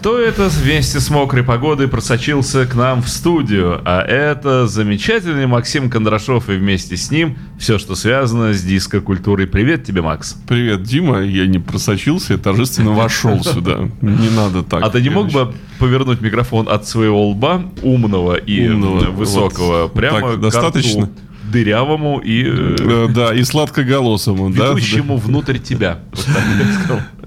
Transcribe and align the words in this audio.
Кто 0.00 0.18
это 0.18 0.48
вместе 0.48 0.98
с 0.98 1.10
мокрой 1.10 1.42
погодой 1.42 1.86
просочился 1.86 2.64
к 2.64 2.74
нам 2.74 3.02
в 3.02 3.08
студию? 3.10 3.82
А 3.84 4.00
это 4.00 4.66
замечательный 4.66 5.46
Максим 5.46 5.90
Кондрашов 5.90 6.48
и 6.48 6.54
вместе 6.54 6.96
с 6.96 7.10
ним 7.10 7.36
все, 7.58 7.78
что 7.78 7.94
связано 7.94 8.54
с 8.54 8.62
диско-культурой. 8.62 9.46
Привет 9.46 9.84
тебе, 9.84 10.00
Макс. 10.00 10.38
Привет, 10.48 10.84
Дима. 10.84 11.20
Я 11.20 11.46
не 11.46 11.58
просочился, 11.58 12.32
я 12.32 12.38
торжественно 12.38 12.92
вошел 12.92 13.44
сюда. 13.44 13.90
Не 14.00 14.30
надо 14.30 14.62
так. 14.62 14.82
А 14.82 14.88
ты 14.88 15.02
не 15.02 15.10
мог 15.10 15.30
бы 15.32 15.52
повернуть 15.78 16.22
микрофон 16.22 16.66
от 16.70 16.88
своего 16.88 17.28
лба, 17.28 17.62
умного 17.82 18.36
и 18.36 18.68
высокого, 18.68 19.88
прямо 19.88 20.38
достаточно? 20.38 21.10
дырявому 21.52 22.20
и... 22.20 22.44
Э, 22.46 23.08
да, 23.12 23.34
и 23.34 23.42
сладкоголосому? 23.42 24.50
Ведущему 24.50 25.16
внутрь 25.16 25.58
тебя. 25.58 25.98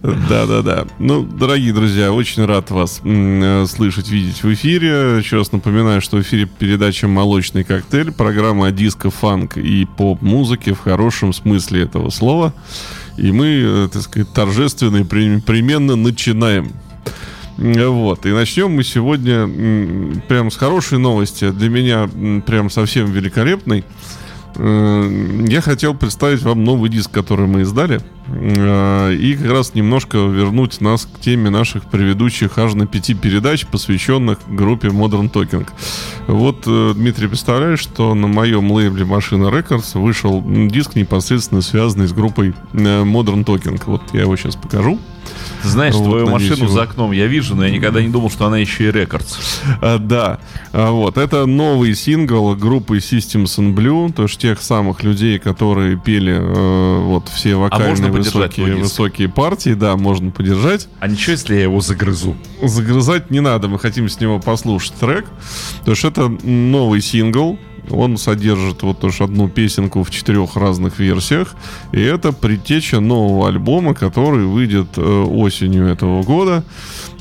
Да-да-да. 0.03 0.85
Ну, 0.99 1.23
дорогие 1.23 1.71
друзья, 1.71 2.11
очень 2.11 2.43
рад 2.43 2.71
вас 2.71 2.99
э, 3.05 3.65
слышать, 3.67 4.09
видеть 4.09 4.43
в 4.43 4.53
эфире. 4.53 5.17
Еще 5.19 5.37
раз 5.37 5.53
напоминаю, 5.53 6.01
что 6.01 6.17
в 6.17 6.21
эфире 6.21 6.45
передача 6.45 7.07
«Молочный 7.07 7.63
коктейль», 7.63 8.11
программа 8.11 8.67
о 8.67 8.71
диско, 8.71 9.09
фанк 9.09 9.55
и 9.55 9.85
поп-музыке 9.85 10.73
в 10.73 10.79
хорошем 10.79 11.31
смысле 11.31 11.83
этого 11.83 12.09
слова. 12.09 12.53
И 13.15 13.31
мы, 13.31 13.61
э, 13.63 13.89
так 13.93 14.01
сказать, 14.01 14.33
торжественно 14.33 14.97
и 14.97 15.25
непременно 15.25 15.95
начинаем. 15.95 16.73
Вот. 17.55 18.25
И 18.25 18.29
начнем 18.29 18.71
мы 18.71 18.83
сегодня 18.83 20.21
прям 20.27 20.51
с 20.51 20.57
хорошей 20.57 20.97
новости. 20.97 21.49
Для 21.51 21.69
меня 21.69 22.09
прям 22.45 22.69
совсем 22.69 23.09
великолепной. 23.09 23.85
Э, 24.55 25.45
я 25.47 25.61
хотел 25.61 25.93
представить 25.93 26.41
вам 26.43 26.63
новый 26.63 26.89
диск, 26.89 27.11
который 27.11 27.47
мы 27.47 27.61
издали. 27.61 28.01
Э, 28.27 29.13
и 29.13 29.35
как 29.35 29.51
раз 29.51 29.73
немножко 29.73 30.17
вернуть 30.17 30.81
нас 30.81 31.05
к 31.05 31.19
теме 31.19 31.49
наших 31.49 31.85
предыдущих 31.85 32.57
аж 32.57 32.73
на 32.73 32.87
пяти 32.87 33.13
передач, 33.13 33.65
посвященных 33.65 34.39
группе 34.47 34.89
Modern 34.89 35.31
Talking. 35.31 35.67
Вот, 36.27 36.63
э, 36.65 36.93
Дмитрий, 36.95 37.27
представляешь, 37.27 37.79
что 37.79 38.13
на 38.13 38.27
моем 38.27 38.71
лейбле 38.71 39.05
Машина 39.05 39.45
Records 39.47 39.99
вышел 39.99 40.43
диск, 40.45 40.95
непосредственно 40.95 41.61
связанный 41.61 42.07
с 42.07 42.13
группой 42.13 42.53
Modern 42.73 43.43
Talking. 43.45 43.81
Вот 43.85 44.01
я 44.13 44.21
его 44.21 44.35
сейчас 44.35 44.55
покажу. 44.55 44.99
Знаешь, 45.63 45.95
вот, 45.95 46.05
твою 46.05 46.27
машину 46.27 46.65
его. 46.65 46.67
за 46.67 46.83
окном 46.83 47.11
я 47.11 47.27
вижу, 47.27 47.55
но 47.55 47.65
я 47.65 47.71
никогда 47.71 48.01
не 48.01 48.09
думал, 48.09 48.29
что 48.29 48.45
она 48.45 48.57
еще 48.57 48.89
и 48.89 48.91
рекордс. 48.91 49.37
А, 49.81 49.97
да, 49.97 50.39
а, 50.71 50.91
вот. 50.91 51.17
Это 51.17 51.45
новый 51.45 51.95
сингл 51.95 52.55
группы 52.55 52.97
Systems 52.97 53.57
in 53.59 53.73
Blue, 53.73 54.11
то 54.11 54.23
есть 54.23 54.37
тех 54.39 54.61
самых 54.61 55.03
людей, 55.03 55.39
которые 55.39 55.97
пели 55.97 56.33
э, 56.33 56.99
вот 57.03 57.29
все 57.29 57.55
а 57.55 57.59
вокальные 57.59 58.09
а 58.09 58.11
высокие, 58.11 58.75
высокие 58.75 59.29
партии, 59.29 59.73
да, 59.73 59.95
можно 59.95 60.31
поддержать. 60.31 60.87
А 60.99 61.07
ничего, 61.07 61.31
если 61.31 61.55
я 61.55 61.63
его 61.63 61.79
загрызу? 61.81 62.35
Загрызать 62.61 63.31
не 63.31 63.39
надо, 63.39 63.67
мы 63.67 63.79
хотим 63.79 64.09
с 64.09 64.19
него 64.19 64.39
послушать 64.39 64.93
трек. 64.95 65.25
То 65.85 65.91
есть 65.91 66.03
это 66.03 66.27
новый 66.27 67.01
сингл, 67.01 67.57
он 67.89 68.17
содержит 68.17 68.83
вот 68.83 68.99
тоже 68.99 69.23
одну 69.23 69.49
песенку 69.49 70.03
в 70.03 70.11
четырех 70.11 70.55
разных 70.55 70.99
версиях. 70.99 71.55
И 71.91 71.99
это 71.99 72.31
предтеча 72.31 72.99
нового 72.99 73.47
альбома, 73.47 73.93
который 73.93 74.45
выйдет 74.45 74.97
э, 74.97 75.01
осенью 75.01 75.87
этого 75.87 76.23
года. 76.23 76.63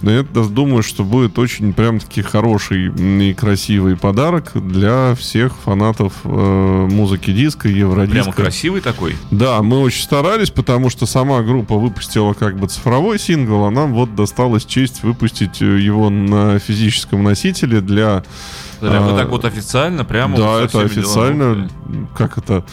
Я 0.02 0.22
думаю, 0.22 0.82
что 0.82 1.04
будет 1.04 1.38
очень 1.38 1.72
прям-таки 1.72 2.22
хороший 2.22 2.92
и 3.28 3.34
красивый 3.34 3.96
подарок 3.96 4.50
для 4.54 5.14
всех 5.14 5.56
фанатов 5.56 6.12
э, 6.24 6.88
музыки 6.90 7.32
диска, 7.32 7.68
евродиска. 7.68 8.22
Прямо 8.22 8.32
красивый 8.32 8.80
такой? 8.80 9.16
Да, 9.30 9.62
мы 9.62 9.78
очень 9.78 10.02
старались, 10.02 10.50
потому 10.50 10.90
что 10.90 11.06
сама 11.06 11.42
группа 11.42 11.76
выпустила 11.76 12.32
как 12.32 12.58
бы 12.58 12.66
цифровой 12.66 13.18
сингл, 13.18 13.64
а 13.64 13.70
нам 13.70 13.94
вот 13.94 14.14
досталась 14.16 14.64
честь 14.64 15.02
выпустить 15.02 15.60
его 15.60 16.10
на 16.10 16.58
физическом 16.58 17.22
носителе 17.22 17.80
для 17.80 18.24
Прямо 18.88 19.14
а, 19.14 19.16
так 19.16 19.30
вот 19.30 19.44
официально, 19.44 20.04
прямо. 20.04 20.36
Да, 20.36 20.58
вот 20.58 20.64
это 20.64 20.80
официально. 20.80 21.54
Делами. 21.54 22.08
Как 22.16 22.36
это? 22.36 22.64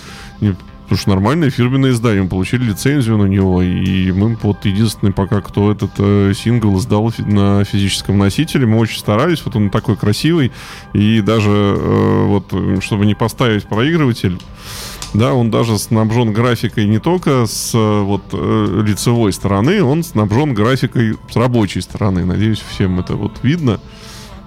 Не, 0.42 0.56
потому 0.84 0.98
что 0.98 1.10
нормальное 1.12 1.52
фирменное 1.52 1.92
издание. 1.92 2.24
Мы 2.24 2.30
получили 2.30 2.64
лицензию 2.64 3.18
на 3.18 3.26
него. 3.26 3.62
И 3.62 4.12
мы 4.12 4.36
вот 4.42 4.66
единственный 4.66 5.14
пока, 5.14 5.42
кто 5.42 5.72
этот 5.72 5.92
э, 6.00 6.34
сингл 6.36 6.78
сдал 6.80 7.14
на 7.20 7.64
физическом 7.64 8.18
носителе. 8.18 8.66
Мы 8.66 8.80
очень 8.80 8.98
старались. 8.98 9.44
Вот 9.46 9.56
он 9.56 9.70
такой 9.70 9.98
красивый. 9.98 10.52
И 10.94 11.22
даже 11.22 11.52
э, 11.52 12.26
вот, 12.26 12.54
чтобы 12.84 13.06
не 13.06 13.14
поставить 13.14 13.68
проигрыватель, 13.68 14.40
да, 15.14 15.34
он 15.34 15.52
даже 15.52 15.78
снабжен 15.78 16.34
графикой 16.34 16.86
не 16.86 17.00
только 17.00 17.46
с 17.46 17.72
э, 17.74 18.02
вот 18.02 18.24
э, 18.32 18.84
лицевой 18.86 19.34
стороны, 19.34 19.84
он 19.84 20.04
снабжен 20.04 20.54
графикой 20.54 21.18
с 21.30 21.36
рабочей 21.36 21.82
стороны. 21.82 22.26
Надеюсь, 22.26 22.64
всем 22.68 23.00
это 23.00 23.16
вот 23.16 23.40
видно 23.44 23.80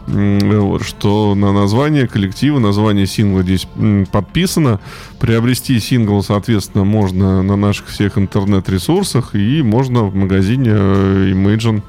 вот, 0.07 0.85
что 0.85 1.35
на 1.35 1.53
название 1.53 2.09
коллектива, 2.09 2.59
название 2.59 3.07
сингла 3.07 3.43
здесь 3.43 3.67
подписано. 4.11 4.81
Приобрести 5.21 5.79
сингл, 5.81 6.23
соответственно, 6.23 6.85
можно 6.85 7.43
на 7.43 7.57
наших 7.57 7.89
всех 7.89 8.19
интернет-ресурсах 8.19 9.35
и 9.35 9.63
можно 9.63 10.05
в 10.05 10.15
магазине 10.15 10.71
э, 10.75 11.33
Imagine 11.33 11.83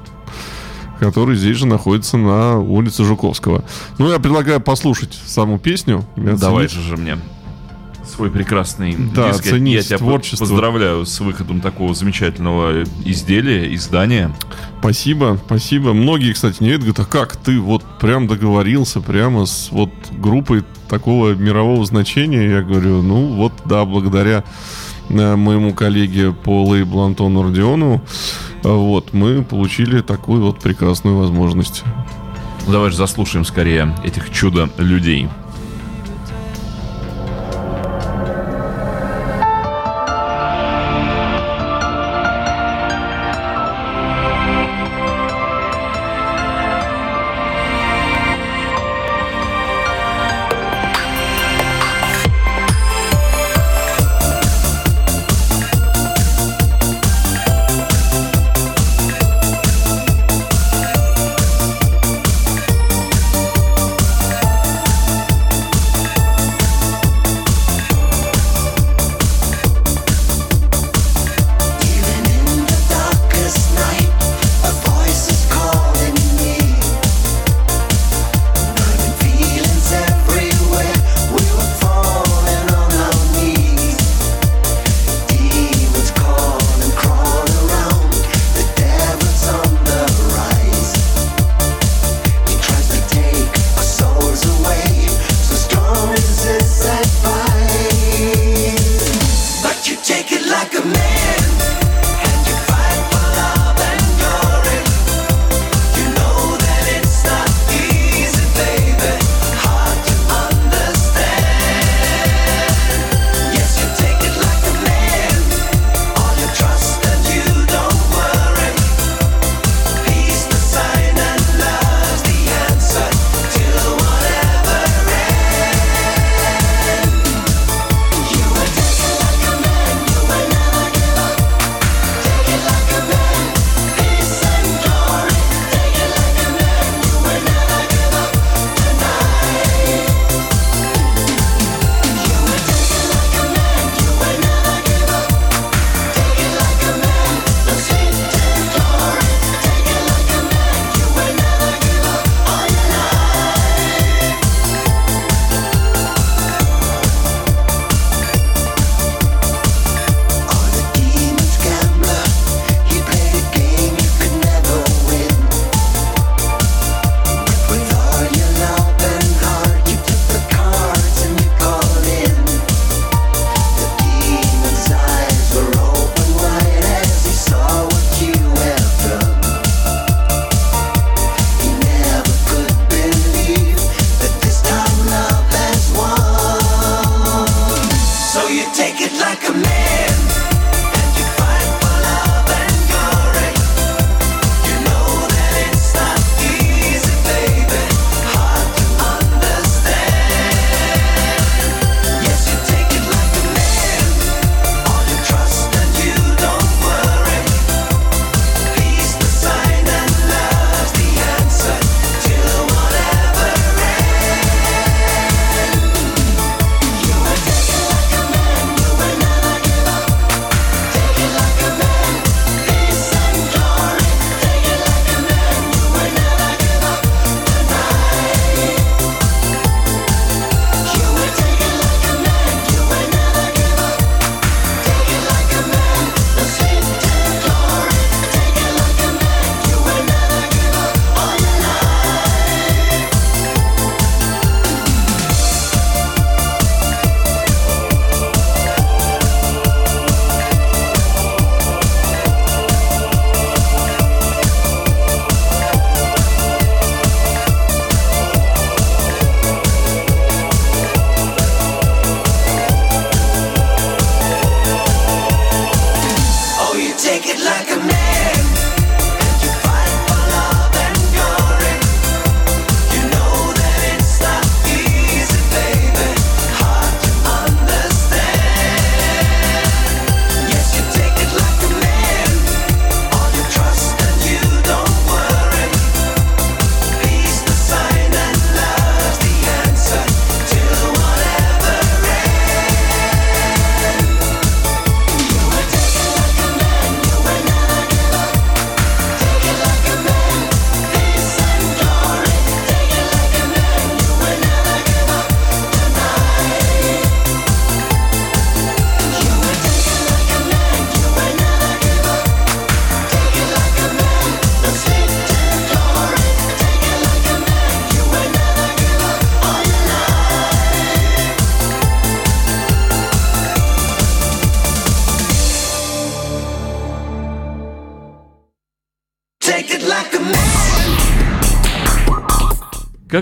который 1.00 1.36
здесь 1.36 1.56
же 1.56 1.66
находится 1.66 2.16
на 2.16 2.58
улице 2.58 3.04
Жуковского. 3.04 3.64
Ну, 3.98 4.10
я 4.10 4.18
предлагаю 4.18 4.60
послушать 4.60 5.12
саму 5.26 5.58
песню. 5.58 6.04
Давай 6.16 6.68
же 6.68 6.96
мне 6.96 7.18
свой 8.14 8.30
прекрасный 8.30 8.94
да, 8.96 9.32
диск. 9.32 9.46
Я, 9.46 9.82
тебя 9.82 9.98
творчество. 9.98 10.44
поздравляю 10.44 11.04
с 11.04 11.20
выходом 11.20 11.60
такого 11.60 11.94
замечательного 11.94 12.84
изделия, 13.04 13.74
издания. 13.74 14.34
Спасибо, 14.78 15.38
спасибо. 15.46 15.92
Многие, 15.92 16.32
кстати, 16.32 16.62
не 16.62 16.76
говорят, 16.76 17.00
а 17.00 17.04
как 17.04 17.36
ты 17.36 17.58
вот 17.58 17.82
прям 18.00 18.26
договорился 18.26 19.00
прямо 19.00 19.46
с 19.46 19.70
вот 19.70 19.90
группой 20.12 20.62
такого 20.88 21.34
мирового 21.34 21.84
значения? 21.84 22.48
Я 22.48 22.62
говорю, 22.62 23.02
ну 23.02 23.34
вот, 23.34 23.52
да, 23.64 23.84
благодаря 23.84 24.44
э, 25.08 25.36
моему 25.36 25.74
коллеге 25.74 26.32
по 26.32 26.64
лейблу 26.64 27.02
Антону 27.02 27.42
Родиону, 27.42 28.02
вот, 28.62 29.12
мы 29.12 29.42
получили 29.42 30.00
такую 30.00 30.42
вот 30.42 30.60
прекрасную 30.60 31.16
возможность. 31.16 31.82
Давай 32.66 32.90
же 32.90 32.96
заслушаем 32.96 33.44
скорее 33.44 33.94
этих 34.04 34.30
чудо-людей. 34.30 35.28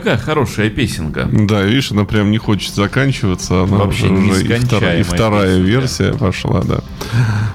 Какая 0.03 0.19
хорошая 0.19 0.69
песенка. 0.69 1.29
Да, 1.31 1.63
видишь, 1.63 1.93
она 1.93 2.05
прям 2.05 2.33
не 2.33 2.39
хочет 2.39 2.75
заканчиваться. 2.75 3.63
Она 3.63 3.77
Вообще 3.77 4.09
уже, 4.09 4.43
и, 4.43 4.47
втор- 4.49 4.99
и 4.99 5.03
вторая 5.05 5.47
песенка. 5.49 5.69
версия 5.69 6.13
пошла, 6.13 6.63
да. 6.63 6.81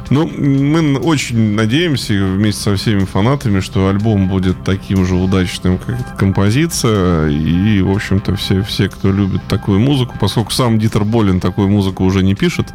Ну, 0.09 0.27
мы 0.27 0.97
очень 0.99 1.55
надеемся 1.55 2.13
вместе 2.13 2.61
со 2.61 2.75
всеми 2.77 3.03
фанатами, 3.03 3.59
что 3.59 3.89
альбом 3.89 4.29
будет 4.29 4.63
таким 4.63 5.05
же 5.05 5.15
удачным, 5.15 5.77
как 5.77 5.99
эта 5.99 6.15
композиция. 6.17 7.27
И, 7.29 7.81
в 7.81 7.91
общем-то, 7.91 8.35
все, 8.37 8.61
все, 8.63 8.87
кто 8.87 9.11
любит 9.11 9.41
такую 9.49 9.79
музыку, 9.81 10.15
поскольку 10.17 10.51
сам 10.51 10.79
Дитер 10.79 11.03
Болин 11.03 11.41
такую 11.41 11.67
музыку 11.67 12.05
уже 12.05 12.23
не 12.23 12.33
пишет, 12.35 12.67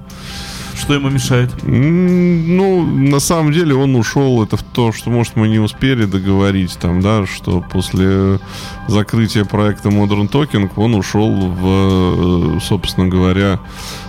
Что 0.83 0.95
ему 0.95 1.11
мешает? 1.11 1.49
Ну, 1.63 2.83
на 2.85 3.21
самом 3.21 3.53
деле 3.53 3.73
он 3.77 3.95
ушел, 3.95 4.43
это 4.43 4.57
в 4.57 4.65
то, 4.65 4.91
что, 4.91 5.11
может, 5.11 5.37
мы 5.37 5.47
не 5.47 5.61
успели 5.61 6.07
договорить 6.07 6.77
там, 6.81 7.01
да, 7.01 7.25
что 7.25 7.65
после 7.73 8.41
закрытия 8.89 9.45
проекта 9.45 9.91
Modern 9.91 10.29
Talking 10.29 10.69
он 10.75 10.97
ушел 10.97 11.31
в, 11.31 12.57
э, 12.57 12.59
собственно 12.61 13.07
говоря, 13.07 13.61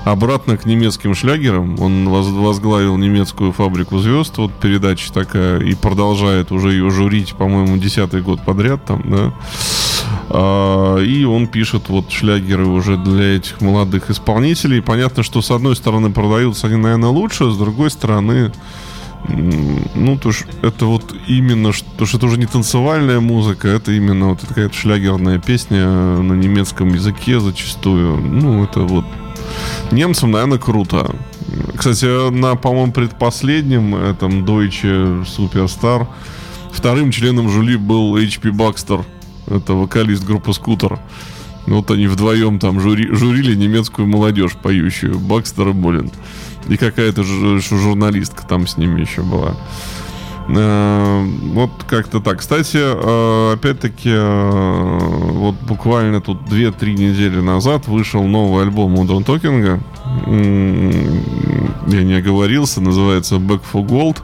обратно 0.04 0.58
к 0.58 0.66
немецким 0.66 1.14
шлягерам. 1.14 1.80
Он 1.80 2.10
воз- 2.10 2.28
возглавил 2.30 2.98
немецкую 2.98 3.52
фабрику 3.52 4.00
звезд, 4.00 4.40
вот 4.40 4.52
передача 4.54 5.14
такая, 5.14 5.60
и 5.60 5.76
продолжает 5.76 6.52
уже 6.52 6.72
ее 6.72 6.90
журить, 6.90 7.36
по-моему, 7.36 7.78
десятый 7.78 8.22
год 8.22 8.44
подряд 8.44 8.84
там, 8.84 9.04
да. 9.06 9.34
А, 10.36 10.98
И 11.00 11.24
он 11.26 11.48
пишет 11.48 11.90
вот 11.90 12.12
шлягеры 12.12 12.66
уже 12.66 12.98
для 12.98 13.36
этих 13.36 13.62
молодых 13.62 14.10
исполнителей. 14.10 14.82
Понятно, 14.82 15.22
что 15.22 15.42
с 15.42 15.52
одной 15.52 15.76
стороны 15.76 16.12
продаются 16.12 16.68
они, 16.68 16.76
наверное, 16.76 17.10
лучше, 17.10 17.52
с 17.52 17.58
другой 17.58 17.92
стороны, 17.92 18.52
ну, 19.30 20.18
то 20.18 20.32
ж 20.32 20.44
это 20.64 20.86
вот 20.86 21.16
именно, 21.28 21.72
то 21.98 22.06
что 22.06 22.18
это 22.18 22.26
уже 22.26 22.38
не 22.38 22.46
танцевальная 22.46 23.20
музыка, 23.20 23.68
это 23.68 23.92
именно 23.92 24.30
вот 24.30 24.42
такая 24.42 24.70
шлягерная 24.70 25.40
песня 25.40 25.86
на 25.86 26.34
немецком 26.34 26.94
языке 26.94 27.40
зачастую. 27.40 28.18
Ну, 28.18 28.64
это 28.64 28.82
вот 28.82 29.06
немцам, 29.92 30.32
наверное, 30.32 30.58
круто. 30.58 31.16
Кстати, 31.76 32.32
на, 32.32 32.56
по-моему, 32.56 32.92
предпоследнем 32.92 33.96
этом 33.96 34.44
Deutsche 34.44 35.26
Superstar 35.26 36.08
вторым 36.72 37.12
членом 37.12 37.50
жюри 37.50 37.78
был 37.78 38.18
H.P. 38.18 38.52
Бакстер. 38.52 39.06
Это 39.48 39.74
вокалист 39.74 40.26
группы 40.26 40.54
Скутер. 40.54 41.00
Ну, 41.68 41.78
Вот 41.78 41.92
они 41.92 42.08
вдвоем 42.08 42.60
там 42.60 42.80
жюри, 42.80 43.08
журили 43.14 43.56
немецкую 43.56 44.08
молодежь 44.08 44.54
поющую. 44.62 45.18
Бакстер 45.20 45.70
и 45.70 45.74
Болин. 45.74 46.12
И 46.68 46.78
какая-то 46.78 47.24
ж- 47.24 47.62
журналистка 47.62 48.44
там 48.48 48.68
с 48.68 48.78
ними 48.78 49.02
еще 49.02 49.22
была. 49.22 49.56
Э, 50.50 51.24
Вот 51.54 51.72
как-то 51.88 52.20
так. 52.20 52.40
Кстати, 52.40 52.78
э, 52.78 53.54
опять-таки, 53.54 54.10
э, 54.12 55.00
вот 55.32 55.56
буквально 55.68 56.20
тут 56.20 56.42
2-3 56.50 56.94
недели 56.96 57.40
назад 57.40 57.88
вышел 57.88 58.24
новый 58.24 58.64
альбом 58.64 58.94
Modern 58.96 59.26
Talking. 59.26 59.80
М, 60.26 61.24
Я 61.88 62.04
не 62.04 62.14
оговорился, 62.16 62.82
называется 62.82 63.36
Back 63.36 63.62
for 63.72 63.86
Gold. 63.88 64.18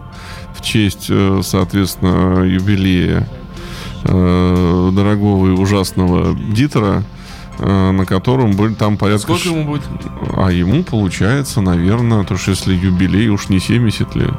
В 0.57 0.61
честь, 0.61 1.07
э, 1.09 1.41
соответственно, 1.43 2.43
юбилея 2.43 3.27
э, 4.03 4.89
дорогого 4.93 5.47
и 5.47 5.51
ужасного 5.51 6.35
Дитера, 6.35 7.03
э, 7.59 7.91
на 7.91 8.05
котором 8.05 8.53
были 8.53 8.73
там 8.73 8.97
порядка... 8.97 9.21
Сколько 9.21 9.49
ему 9.49 9.65
будет? 9.65 9.83
А 10.35 10.51
ему 10.51 10.83
получается, 10.83 11.61
наверное, 11.61 12.23
то 12.23 12.37
что 12.37 12.51
если 12.51 12.73
юбилей 12.73 13.29
уж 13.29 13.49
не 13.49 13.59
70 13.59 14.15
лет. 14.15 14.33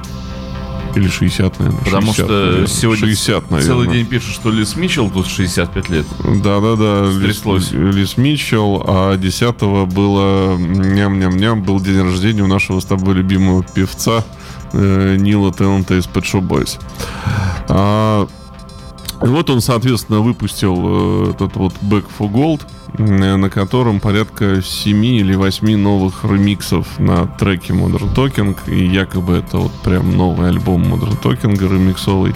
Или 0.97 1.09
60, 1.09 1.59
наверное. 1.59 1.85
Потому 1.85 2.07
60, 2.07 2.14
что 2.14 2.35
наверное. 2.35 2.67
сегодня 2.67 3.07
60, 3.07 3.50
наверное. 3.50 3.67
целый 3.67 3.88
день 3.88 4.07
пишут, 4.07 4.35
что 4.35 4.50
Лис 4.50 4.76
Митчелл 4.76 5.11
тут 5.11 5.26
65 5.26 5.88
лет. 5.88 6.07
Да-да-да, 6.25 7.07
Лис, 7.07 7.17
Стряслось. 7.17 7.71
Лис 7.71 8.17
Митчелл, 8.17 8.83
а 8.87 9.17
10 9.17 9.61
было 9.93 10.57
ням-ням-ням, 10.57 11.62
был 11.62 11.81
день 11.81 12.02
рождения 12.02 12.43
у 12.43 12.49
нашего 12.49 12.81
с 12.81 12.85
тобой 12.85 13.14
любимого 13.14 13.62
певца 13.62 14.25
э, 14.73 15.17
Нила 15.17 15.52
Теннанта 15.52 15.97
из 15.97 16.07
Pet 16.07 16.23
Shop 16.23 16.47
Boys. 16.47 16.81
А, 17.69 18.26
вот 19.21 19.50
он, 19.50 19.61
соответственно, 19.61 20.21
выпустил 20.21 21.27
э, 21.27 21.31
этот 21.33 21.57
вот 21.57 21.75
Back 21.83 22.07
for 22.19 22.31
Gold, 22.31 22.62
э, 22.99 23.37
на 23.37 23.50
котором 23.50 24.00
порядка 24.00 24.62
7 24.62 25.05
или 25.05 25.35
8 25.35 25.77
новых 25.77 26.25
ремиксов 26.25 26.87
на 26.99 27.27
треке 27.27 27.75
Modern 27.75 28.15
Talking. 28.15 28.57
И 28.67 28.87
якобы 28.87 29.35
это 29.35 29.59
вот 29.59 29.73
прям 29.83 30.17
новый 30.17 30.49
альбом 30.49 30.83
Modern 30.83 31.21
Talking 31.21 31.59
ремиксовый. 31.59 32.35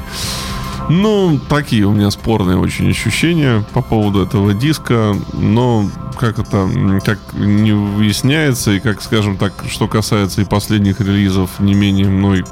Ну, 0.91 1.41
такие 1.49 1.87
у 1.87 1.93
меня 1.93 2.11
спорные 2.11 2.59
очень 2.59 2.91
ощущения 2.91 3.64
по 3.73 3.81
поводу 3.81 4.23
этого 4.23 4.53
диска, 4.53 5.17
но 5.33 5.88
как 6.19 6.38
это, 6.38 6.69
как 7.05 7.19
не 7.33 7.73
выясняется, 7.73 8.73
и 8.73 8.81
как, 8.81 9.00
скажем 9.00 9.38
так, 9.38 9.55
что 9.71 9.88
касается 9.88 10.43
и 10.43 10.45
последних 10.45 11.00
релизов, 11.00 11.59
не 11.59 11.73
менее 11.73 12.09
мной 12.09 12.45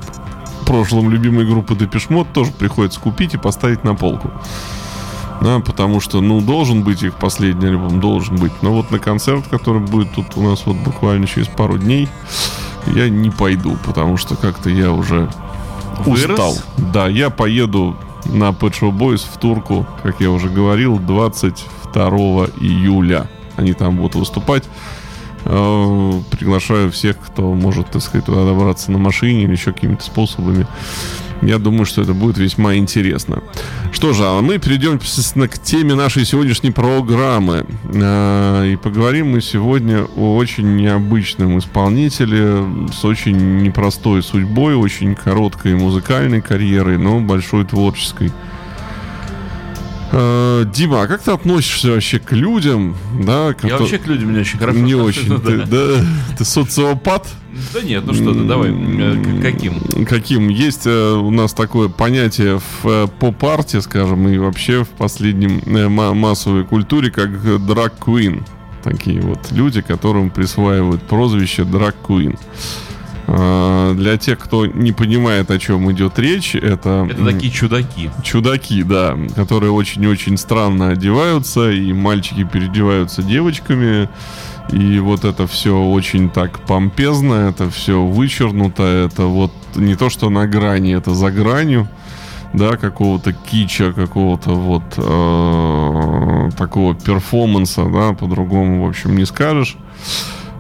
прошлом 0.64 1.11
любимой 1.11 1.45
группы 1.45 1.75
Депешмот, 1.75 2.33
тоже 2.33 2.52
приходится 2.52 3.00
купить 3.00 3.35
и 3.35 3.38
поставить 3.38 3.85
на 3.85 3.95
полку. 3.95 4.31
Да, 5.40 5.59
потому 5.59 6.00
что, 6.00 6.21
ну, 6.21 6.40
должен 6.40 6.85
быть 6.85 7.02
их 7.02 7.16
последний 7.16 7.66
альбом, 7.66 8.00
должен 8.00 8.37
быть. 8.37 8.52
Но 8.62 8.73
вот 8.73 8.90
на 8.92 8.99
концерт, 9.00 9.45
который 9.49 9.81
будет 9.81 10.12
тут 10.12 10.37
у 10.37 10.42
нас 10.42 10.62
вот 10.66 10.76
буквально 10.76 11.26
через 11.26 11.49
пару 11.49 11.78
дней, 11.78 12.09
я 12.95 13.09
не 13.09 13.31
пойду, 13.31 13.76
потому 13.85 14.16
что 14.16 14.37
как-то 14.37 14.71
я 14.71 14.92
уже 14.92 15.28
Вырос? 16.07 16.31
устал. 16.31 16.57
Да, 16.92 17.09
я 17.09 17.31
поеду 17.31 17.97
на 18.26 18.50
Pet 18.50 18.81
Shop 18.81 18.97
Boys 18.97 19.23
в 19.33 19.37
Турку, 19.38 19.87
как 20.02 20.21
я 20.21 20.31
уже 20.31 20.49
говорил, 20.49 20.99
22 20.99 22.09
июля. 22.61 23.28
Они 23.57 23.73
там 23.73 23.97
будут 23.97 24.14
выступать. 24.14 24.64
Э, 25.45 26.13
Приглашаю 26.31 26.91
всех, 26.91 27.19
кто 27.19 27.55
может, 27.55 27.91
так 27.91 28.03
сказать, 28.03 28.27
туда 28.27 28.45
добраться 28.45 28.91
на 28.93 28.99
машине 28.99 29.45
или 29.45 29.53
еще 29.53 29.73
какими-то 29.73 30.05
способами. 30.05 30.67
Я 31.43 31.59
думаю, 31.59 31.87
что 31.87 32.03
это 32.03 32.15
будет 32.15 32.39
весьма 32.39 32.77
интересно. 32.77 33.43
Что 33.93 34.13
же, 34.13 34.23
а 34.25 34.41
мы 34.41 34.59
перейдем, 34.59 35.01
естественно, 35.03 35.49
к 35.49 35.59
теме 35.59 35.95
нашей 35.95 36.25
сегодняшней 36.25 36.71
программы. 36.71 37.67
Э, 37.93 38.71
И 38.73 38.77
поговорим 38.77 39.33
мы 39.33 39.41
сегодня 39.41 40.05
о 40.17 40.37
очень 40.37 40.77
необычном 40.77 41.59
исполнителе 41.59 42.65
с 42.93 43.05
очень 43.05 43.63
непростой 43.63 44.23
судьбой, 44.23 44.77
очень 44.77 45.15
короткой 45.15 45.75
музыкальной 45.75 46.41
карьерой, 46.41 46.99
но 46.99 47.21
большой 47.21 47.65
творческой. 47.65 48.31
Э, 50.14 50.64
Дима, 50.73 51.02
а 51.02 51.07
как 51.07 51.23
ты 51.23 51.31
относишься 51.31 51.90
вообще 51.90 52.19
к 52.19 52.33
людям, 52.33 52.95
да? 53.19 53.47
Я 53.49 53.52
кото- 53.54 53.78
вообще 53.78 53.99
к 53.99 54.07
людям 54.07 54.33
не 54.35 54.40
очень 54.40 54.59
хорошо 54.59 54.78
не 54.78 54.95
очень. 54.95 55.28
ну 55.28 55.38
Ты, 55.38 55.64
да. 55.64 56.04
ты 56.37 56.45
социопат? 56.45 57.26
Да 57.75 57.81
нет, 57.83 58.04
ну 58.07 58.12
что 58.14 58.33
ты, 58.35 58.45
давай, 58.45 58.71
э, 58.73 59.40
каким? 59.42 59.81
Каким? 60.07 60.49
Есть 60.49 60.83
э, 60.87 61.12
у 61.14 61.31
нас 61.31 61.52
такое 61.54 61.88
понятие 61.88 62.61
в 62.83 63.07
поп-арте, 63.19 63.81
скажем, 63.81 64.28
и 64.28 64.37
вообще 64.38 64.85
в 64.85 64.88
последнем 64.90 65.62
ма- 65.66 66.12
массовой 66.14 66.64
культуре, 66.64 67.11
как 67.11 67.64
драг 67.66 67.95
queen. 67.99 68.42
Такие 68.83 69.21
вот 69.21 69.38
люди, 69.52 69.81
которым 69.81 70.28
присваивают 70.31 71.02
прозвище 71.04 71.64
драг 71.64 71.95
queen. 72.07 72.37
А, 72.37 73.01
Для 73.26 74.17
тех, 74.19 74.38
кто 74.38 74.67
не 74.67 74.93
понимает, 74.93 75.50
о 75.50 75.59
чем 75.59 75.91
идет 75.93 76.19
речь, 76.19 76.55
это... 76.55 77.09
Это 77.11 77.25
такие 77.25 77.52
чудаки. 77.52 78.11
Чудаки, 78.23 78.83
да, 78.83 79.17
которые 79.37 79.73
очень-очень 79.73 80.37
странно 80.37 80.91
одеваются, 80.91 81.71
и 81.71 81.93
мальчики 81.93 82.45
переодеваются 82.45 83.23
девочками, 83.23 84.09
и 84.71 84.99
вот 84.99 85.25
это 85.25 85.47
все 85.47 85.76
очень 85.76 86.31
так 86.31 86.61
помпезно, 86.61 87.35
это 87.35 87.71
все 87.71 88.02
вычернуто, 88.02 88.83
это 88.83 89.25
вот 89.25 89.52
не 89.76 89.95
то, 89.95 90.11
что 90.11 90.31
на 90.31 90.47
грани, 90.47 90.95
это 90.95 91.14
за 91.14 91.31
гранью, 91.31 91.88
да, 92.52 92.76
какого-то 92.76 93.33
кича, 93.33 93.93
какого-то 93.93 94.50
вот 94.50 94.83
э, 94.97 96.50
такого 96.57 96.95
перформанса, 96.95 97.85
да, 97.85 98.12
по-другому, 98.12 98.85
в 98.85 98.88
общем, 98.88 99.17
не 99.17 99.25
скажешь. 99.25 99.76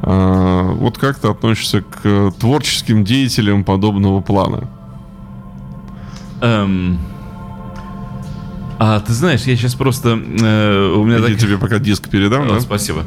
А, 0.02 0.72
вот 0.72 0.98
как 0.98 1.18
ты 1.18 1.28
относишься 1.28 1.82
к 1.82 2.32
творческим 2.38 3.04
деятелям 3.04 3.64
подобного 3.64 4.20
плана? 4.20 4.68
Эм, 6.40 6.98
А 8.78 8.98
ты 9.00 9.12
знаешь, 9.12 9.42
я 9.42 9.54
сейчас 9.56 9.74
просто... 9.74 10.10
э, 10.10 10.92
у 10.96 11.04
меня 11.04 11.18
Я 11.18 11.26
так... 11.28 11.38
тебе 11.38 11.56
пока 11.58 11.78
диск 11.78 12.08
передам, 12.08 12.46
О, 12.46 12.54
да? 12.54 12.60
Спасибо. 12.60 13.04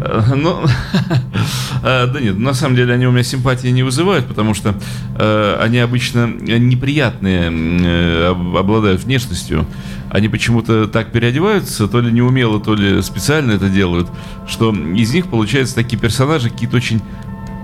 Э, 0.00 0.22
Ну, 0.34 0.60
э, 1.82 2.06
да 2.06 2.20
нет, 2.20 2.38
на 2.38 2.54
самом 2.54 2.76
деле 2.76 2.94
они 2.94 3.06
у 3.06 3.10
меня 3.10 3.22
симпатии 3.22 3.68
не 3.68 3.82
вызывают, 3.82 4.26
потому 4.26 4.54
что 4.54 4.74
э, 5.18 5.58
они 5.60 5.78
обычно 5.78 6.26
неприятные, 6.26 7.50
э, 7.52 8.28
об- 8.30 8.56
обладают 8.56 9.02
внешностью. 9.04 9.66
Они 10.10 10.28
почему-то 10.30 10.86
так 10.86 11.12
переодеваются, 11.12 11.86
то 11.88 12.00
ли 12.00 12.10
неумело, 12.10 12.58
то 12.60 12.74
ли 12.74 13.02
специально 13.02 13.52
это 13.52 13.68
делают, 13.68 14.08
что 14.46 14.72
из 14.74 15.12
них 15.12 15.26
получаются 15.26 15.74
такие 15.74 15.98
персонажи 15.98 16.48
какие-то 16.48 16.76
очень 16.78 17.02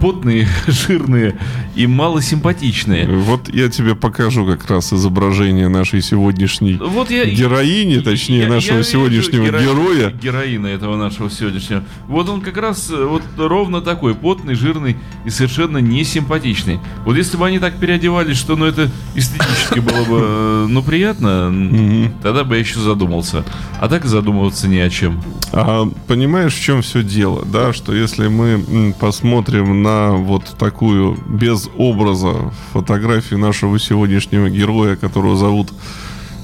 потные, 0.01 0.47
жирные 0.67 1.37
и 1.75 1.87
малосимпатичные. 1.87 3.07
Вот 3.09 3.49
я 3.53 3.69
тебе 3.69 3.95
покажу 3.95 4.47
как 4.47 4.69
раз 4.71 4.93
изображение 4.93 5.69
нашей 5.69 6.03
сегодняшней 6.03 6.75
Вот 6.75 7.11
я, 7.11 7.25
героини, 7.25 7.99
точнее, 8.01 8.41
я- 8.43 8.49
нашего 8.49 8.79
я 8.79 8.83
сегодняшнего 8.85 9.47
герои- 9.47 9.63
героя. 9.65 10.11
Героина 10.11 10.67
этого 10.69 10.97
нашего 10.97 11.31
сегодняшнего. 11.31 11.85
Вот 12.09 12.29
он 12.29 12.41
как 12.41 12.57
раз 12.57 12.91
э, 12.91 13.05
вот 13.05 13.23
ровно 13.37 13.81
такой, 13.81 14.15
потный, 14.15 14.55
жирный 14.55 14.97
и 15.25 15.31
совершенно 15.31 15.79
несимпатичный. 15.79 16.79
Вот 17.05 17.17
если 17.17 17.37
бы 17.37 17.47
они 17.47 17.59
так 17.59 17.79
переодевались, 17.79 18.37
что 18.37 18.57
ну 18.57 18.67
это 18.67 18.91
эстетически 19.15 19.79
было 19.81 20.05
бы 20.05 20.19
э, 20.21 20.67
ну 20.69 20.83
приятно, 20.83 22.13
тогда 22.23 22.45
бы 22.45 22.55
я 22.55 22.61
еще 22.61 22.79
задумался. 22.81 23.45
А 23.81 23.89
так 23.89 24.05
задумываться 24.05 24.69
ни 24.69 24.79
о 24.79 24.91
чем. 24.91 25.23
А 25.53 25.89
понимаешь, 26.07 26.55
в 26.55 26.61
чем 26.63 26.83
все 26.83 27.03
дело, 27.03 27.45
да? 27.45 27.73
Что 27.73 27.95
если 27.95 28.29
мы 28.29 28.95
посмотрим 28.99 29.83
на 29.83 29.94
вот 30.13 30.57
такую 30.59 31.19
без 31.27 31.69
образа 31.77 32.53
фотографию 32.73 33.39
нашего 33.39 33.79
сегодняшнего 33.79 34.49
героя, 34.49 34.97
которого 34.97 35.37
зовут 35.37 35.73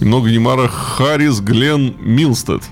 ни 0.01 0.05
много 0.07 0.31
ни 0.31 0.39
мало 0.39 0.69
Харрис 0.69 1.41
Глен 1.41 1.95
Милстед. 2.01 2.63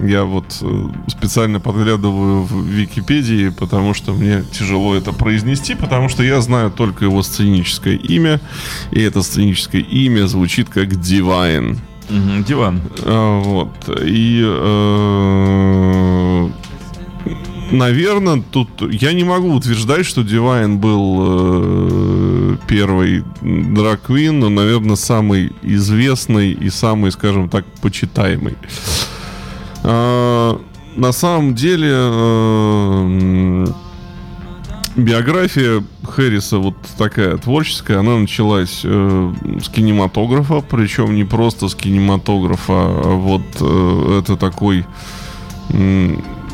Я 0.00 0.24
вот 0.24 0.44
э, 0.60 0.88
специально 1.08 1.58
подглядываю 1.58 2.42
в 2.44 2.64
Википедии, 2.64 3.48
потому 3.48 3.94
что 3.94 4.12
мне 4.12 4.44
тяжело 4.52 4.94
это 4.94 5.12
произнести, 5.12 5.74
потому 5.74 6.08
что 6.08 6.22
я 6.22 6.40
знаю 6.40 6.70
только 6.70 7.04
его 7.04 7.20
сценическое 7.22 7.96
имя, 7.96 8.40
и 8.92 9.00
это 9.00 9.22
сценическое 9.22 9.80
имя 9.80 10.26
звучит 10.26 10.68
как. 10.68 10.90
Мгм, 12.08 12.44
Диван. 12.44 12.80
А, 13.04 13.40
Вот. 13.40 13.72
И, 14.04 14.40
наверное, 17.72 18.42
тут 18.50 18.68
я 18.92 19.12
не 19.12 19.24
могу 19.24 19.52
утверждать, 19.54 20.06
что 20.06 20.22
Дивайн 20.22 20.78
был 20.78 21.18
э, 21.20 22.56
первый 22.68 23.24
драквин, 23.40 24.40
но, 24.40 24.48
наверное, 24.48 24.96
самый 24.96 25.52
известный 25.62 26.52
и 26.52 26.70
самый, 26.70 27.10
скажем 27.12 27.48
так, 27.48 27.64
почитаемый. 27.80 28.56
А, 29.82 30.60
на 30.96 31.12
самом 31.12 31.54
деле, 31.54 31.90
э, 31.92 33.66
биография 34.96 35.82
Хэрриса 36.04 36.58
вот 36.58 36.76
такая 36.98 37.36
творческая, 37.38 37.98
она 37.98 38.18
началась 38.18 38.82
э, 38.84 39.32
с 39.62 39.68
кинематографа, 39.68 40.60
причем 40.60 41.14
не 41.14 41.24
просто 41.24 41.68
с 41.68 41.74
кинематографа, 41.74 42.74
а 42.74 43.16
вот 43.16 43.42
э, 43.60 44.20
это 44.20 44.36
такой... 44.36 44.84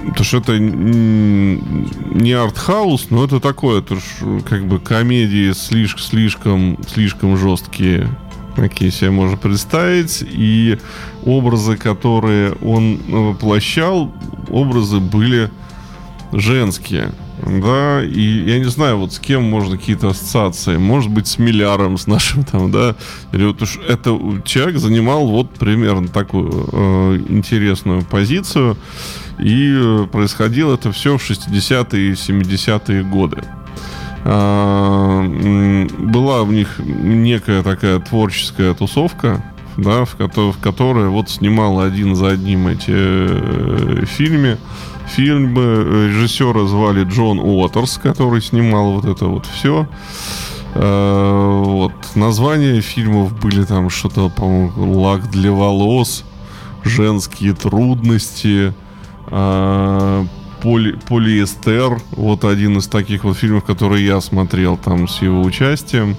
Потому 0.09 0.25
что 0.25 0.39
это 0.39 0.59
не 0.59 2.33
артхаус, 2.33 3.11
но 3.11 3.25
это 3.25 3.41
такое, 3.41 3.81
это 3.81 3.97
ж, 3.97 4.01
как 4.49 4.67
бы 4.67 4.79
комедии 4.79 5.53
слишком, 5.53 6.01
слишком, 6.03 6.79
слишком 6.89 7.37
жесткие, 7.37 8.09
какие 8.57 8.91
себе 8.91 9.11
можно 9.11 9.37
представить, 9.37 10.25
и 10.27 10.79
образы, 11.25 11.77
которые 11.77 12.53
он 12.63 12.99
воплощал, 13.09 14.13
образы 14.51 14.99
были 14.99 15.51
женские. 16.33 17.13
Да, 17.47 18.03
и 18.03 18.21
я 18.51 18.59
не 18.59 18.65
знаю, 18.65 18.99
вот 18.99 19.13
с 19.13 19.19
кем 19.19 19.45
можно 19.45 19.77
какие-то 19.77 20.09
ассоциации. 20.09 20.77
Может 20.77 21.11
быть, 21.11 21.27
с 21.29 21.39
Милляром, 21.39 21.97
с 21.97 22.07
нашим 22.07 22.45
там, 22.45 22.71
да. 22.71 22.97
Или 23.33 23.45
вот 23.47 23.63
уж 23.63 23.79
это 23.89 24.19
человек 24.45 24.79
занимал 24.79 25.27
вот 25.27 25.51
примерно 25.53 26.09
такую 26.09 26.69
э, 26.73 27.21
интересную 27.29 28.03
позицию. 28.03 28.77
И 29.39 29.73
э, 29.73 30.07
происходило 30.11 30.75
это 30.75 30.91
все 30.93 31.17
в 31.17 31.23
60-е 31.31 32.09
и 32.09 32.13
70-е 32.13 33.05
годы. 33.05 33.43
М, 34.25 35.89
была 36.11 36.43
у 36.43 36.51
них 36.53 36.79
некая 36.79 37.63
такая 37.63 37.99
творческая 38.01 38.75
тусовка, 38.75 39.43
да, 39.77 40.05
в, 40.05 40.17
кото- 40.17 40.53
в 40.53 40.59
которой 40.59 41.09
вот 41.09 41.31
снимал 41.31 41.81
один 41.81 42.15
за 42.17 42.29
одним 42.31 42.67
эти 42.69 42.91
э. 42.91 44.05
Фильмы 44.07 44.59
э, 45.17 46.09
режиссера 46.09 46.67
звали 46.67 47.05
Джон 47.05 47.39
Уотерс, 47.39 47.99
который 48.03 48.43
снимал 48.43 48.93
вот 48.93 49.05
это 49.05 49.27
вот 49.27 49.47
все. 49.47 49.87
вот. 50.75 51.93
Названия 52.15 52.81
фильмов 52.81 53.39
были 53.41 53.65
там 53.65 53.91
что-то, 53.91 54.29
по-моему, 54.29 55.01
лак 55.01 55.31
для 55.31 55.51
волос, 55.51 56.25
женские 56.85 57.55
трудности, 57.55 58.73
а, 59.27 60.25
поли- 60.63 60.99
полиэстер. 61.09 62.01
Вот 62.13 62.45
один 62.45 62.79
из 62.79 62.87
таких 62.87 63.25
вот 63.25 63.37
фильмов, 63.37 63.65
которые 63.65 64.07
я 64.07 64.21
смотрел 64.21 64.77
там 64.77 65.09
с 65.09 65.23
его 65.23 65.43
участием. 65.43 66.17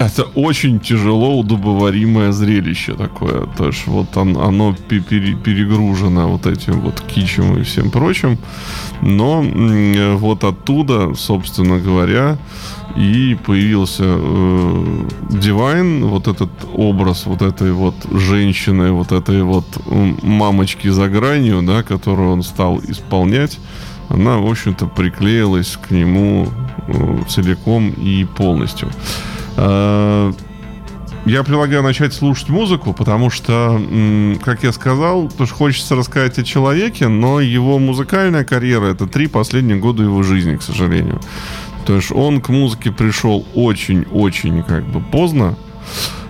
Это 0.00 0.22
очень 0.34 0.80
тяжело 0.80 1.38
удобоваримое 1.38 2.32
зрелище 2.32 2.94
такое. 2.94 3.46
То 3.58 3.66
есть 3.66 3.86
вот 3.86 4.16
он, 4.16 4.34
оно 4.38 4.74
перегружено 4.88 6.26
вот 6.26 6.46
этим 6.46 6.80
вот 6.80 7.02
кичем 7.06 7.58
и 7.58 7.64
всем 7.64 7.90
прочим. 7.90 8.38
Но 9.02 9.44
вот 10.16 10.44
оттуда, 10.44 11.14
собственно 11.14 11.78
говоря, 11.78 12.38
и 12.96 13.36
появился 13.46 14.04
э, 14.06 15.06
Divine, 15.28 16.04
вот 16.06 16.28
этот 16.28 16.50
образ 16.72 17.26
вот 17.26 17.42
этой 17.42 17.72
вот 17.72 17.94
женщины, 18.10 18.92
вот 18.92 19.12
этой 19.12 19.42
вот 19.42 19.66
мамочки 20.22 20.88
за 20.88 21.08
гранью, 21.08 21.60
да, 21.62 21.82
которую 21.82 22.32
он 22.32 22.42
стал 22.42 22.80
исполнять, 22.88 23.58
она, 24.08 24.38
в 24.38 24.50
общем-то, 24.50 24.86
приклеилась 24.86 25.76
к 25.76 25.90
нему 25.90 26.48
э, 26.88 27.18
целиком 27.28 27.90
и 27.90 28.24
полностью. 28.24 28.90
Э, 29.56 30.32
я 31.26 31.42
предлагаю 31.42 31.82
начать 31.82 32.14
слушать 32.14 32.48
музыку, 32.48 32.94
потому 32.94 33.28
что, 33.30 33.80
как 34.42 34.62
я 34.62 34.72
сказал, 34.72 35.28
тоже 35.28 35.52
хочется 35.52 35.94
рассказать 35.94 36.38
о 36.38 36.44
человеке, 36.44 37.08
но 37.08 37.40
его 37.40 37.78
музыкальная 37.78 38.44
карьера— 38.44 38.86
это 38.86 39.06
три 39.06 39.26
последних 39.26 39.80
года 39.80 40.02
его 40.02 40.22
жизни, 40.22 40.56
к 40.56 40.62
сожалению. 40.62 41.20
То 41.84 41.96
есть 41.96 42.10
он 42.10 42.40
к 42.40 42.48
музыке 42.48 42.90
пришел 42.90 43.46
очень-очень 43.54 44.62
как 44.62 44.84
бы 44.84 45.00
поздно. 45.00 45.56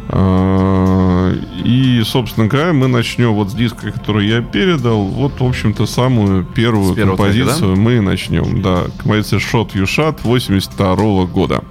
А, 0.09 1.33
и, 1.65 2.03
собственно 2.05 2.49
говоря, 2.49 2.73
мы 2.73 2.89
начнем 2.89 3.33
вот 3.33 3.51
с 3.51 3.55
диска, 3.55 3.93
который 3.93 4.27
я 4.27 4.43
передал. 4.43 5.05
Вот, 5.05 5.41
в 5.41 5.45
общем-то, 5.45 5.87
самую 5.87 6.45
первую 6.45 6.97
композицию 6.97 7.59
трека, 7.59 7.75
да? 7.77 7.81
мы 7.81 8.01
начнем. 8.01 8.61
Да, 8.61 8.87
композиция 8.99 9.39
Shot 9.39 9.73
You 9.75 9.85
Shot 9.85 10.19
82 10.25 10.95
-го 10.95 11.27
года. 11.29 11.63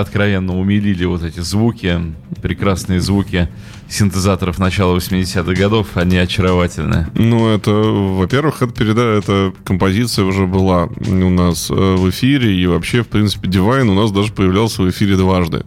Откровенно 0.00 0.56
умилили 0.58 1.04
вот 1.04 1.22
эти 1.22 1.40
звуки, 1.40 2.00
прекрасные 2.42 3.00
звуки 3.00 3.48
синтезаторов 3.88 4.58
начала 4.58 4.96
80-х 4.96 5.54
годов, 5.54 5.96
они 5.96 6.16
очаровательны. 6.16 7.08
Ну, 7.14 7.48
это, 7.48 7.70
во-первых, 7.70 8.62
это 8.62 8.72
переда, 8.72 9.02
эта 9.02 9.52
композиция 9.64 10.24
уже 10.24 10.46
была 10.46 10.88
у 11.06 11.30
нас 11.30 11.70
э, 11.70 11.74
в 11.74 12.08
эфире, 12.10 12.54
и 12.54 12.66
вообще, 12.66 13.02
в 13.02 13.08
принципе, 13.08 13.48
Divine 13.48 13.88
у 13.88 13.94
нас 13.94 14.10
даже 14.10 14.32
появлялся 14.32 14.82
в 14.82 14.90
эфире 14.90 15.16
дважды. 15.16 15.64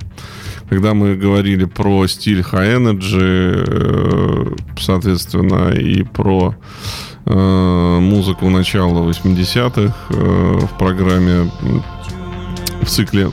Когда 0.69 0.93
мы 0.93 1.15
говорили 1.15 1.65
про 1.65 2.07
стиль 2.07 2.41
High 2.41 2.77
Energy, 2.77 3.63
э, 3.67 4.55
соответственно, 4.79 5.71
и 5.71 6.03
про 6.03 6.55
э, 7.25 7.99
музыку 7.99 8.49
начала 8.49 9.07
80-х 9.09 9.95
в 10.09 10.77
программе 10.77 11.49
в 12.81 12.89
цикле 12.89 13.29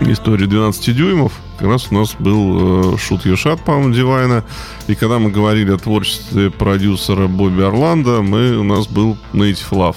истории 0.00 0.46
12 0.46 0.96
дюймов, 0.96 1.32
как 1.58 1.68
раз 1.68 1.88
у 1.90 1.94
нас 1.94 2.14
был 2.18 2.96
Shoot 2.98 3.26
э, 3.26 3.30
Your 3.30 3.44
Shot, 3.44 3.62
по-моему, 3.64 3.94
Дивайна. 3.94 4.44
И 4.86 4.94
когда 4.94 5.18
мы 5.18 5.30
говорили 5.30 5.72
о 5.72 5.78
творчестве 5.78 6.50
продюсера 6.50 7.26
Бобби 7.28 7.62
Орландо, 7.62 8.22
мы, 8.22 8.56
у 8.56 8.64
нас 8.64 8.86
был 8.86 9.16
Native 9.32 9.70
Love. 9.70 9.96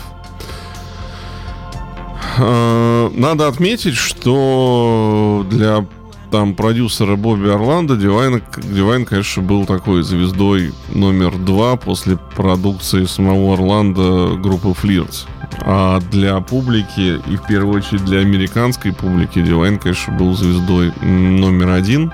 Э, 2.38 3.10
надо 3.14 3.48
отметить, 3.48 3.96
что 3.96 5.46
для 5.50 5.86
там 6.32 6.56
продюсера 6.56 7.16
Бобби 7.16 7.48
Орландо 7.48 7.96
Дивайн, 7.96 8.42
Дивайн, 8.58 9.06
конечно, 9.06 9.44
был 9.44 9.68
такой 9.68 10.02
звездой 10.02 10.74
номер 10.90 11.38
два 11.38 11.76
после 11.76 12.18
продукции 12.36 13.06
самого 13.06 13.54
Орландо 13.54 14.36
группы 14.38 14.74
Flirts. 14.74 15.28
А 15.62 16.00
для 16.12 16.40
публики, 16.42 17.22
и 17.28 17.36
в 17.36 17.46
первую 17.48 17.78
очередь 17.78 18.06
для 18.06 18.20
американской 18.20 18.94
публики, 18.94 19.42
Дивайн, 19.42 19.78
конечно, 19.78 20.14
был 20.14 20.34
звездой 20.36 20.92
номер 21.02 21.70
один. 21.70 22.12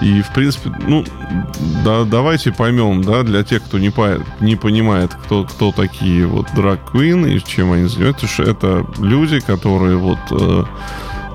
И, 0.00 0.22
в 0.22 0.32
принципе, 0.32 0.72
ну, 0.86 1.04
да, 1.84 2.04
давайте 2.04 2.52
поймем, 2.52 3.02
да, 3.02 3.22
для 3.22 3.44
тех, 3.44 3.62
кто 3.62 3.78
не, 3.78 3.90
по, 3.90 4.18
не 4.40 4.56
понимает, 4.56 5.12
кто, 5.12 5.44
кто 5.44 5.72
такие 5.72 6.26
вот 6.26 6.46
драг 6.54 6.80
Queen 6.92 7.30
и 7.30 7.44
чем 7.44 7.72
они 7.72 7.86
занимаются, 7.86 8.42
это 8.42 8.86
люди, 8.98 9.40
которые 9.40 9.98
вот 9.98 10.18
э, 10.30 10.64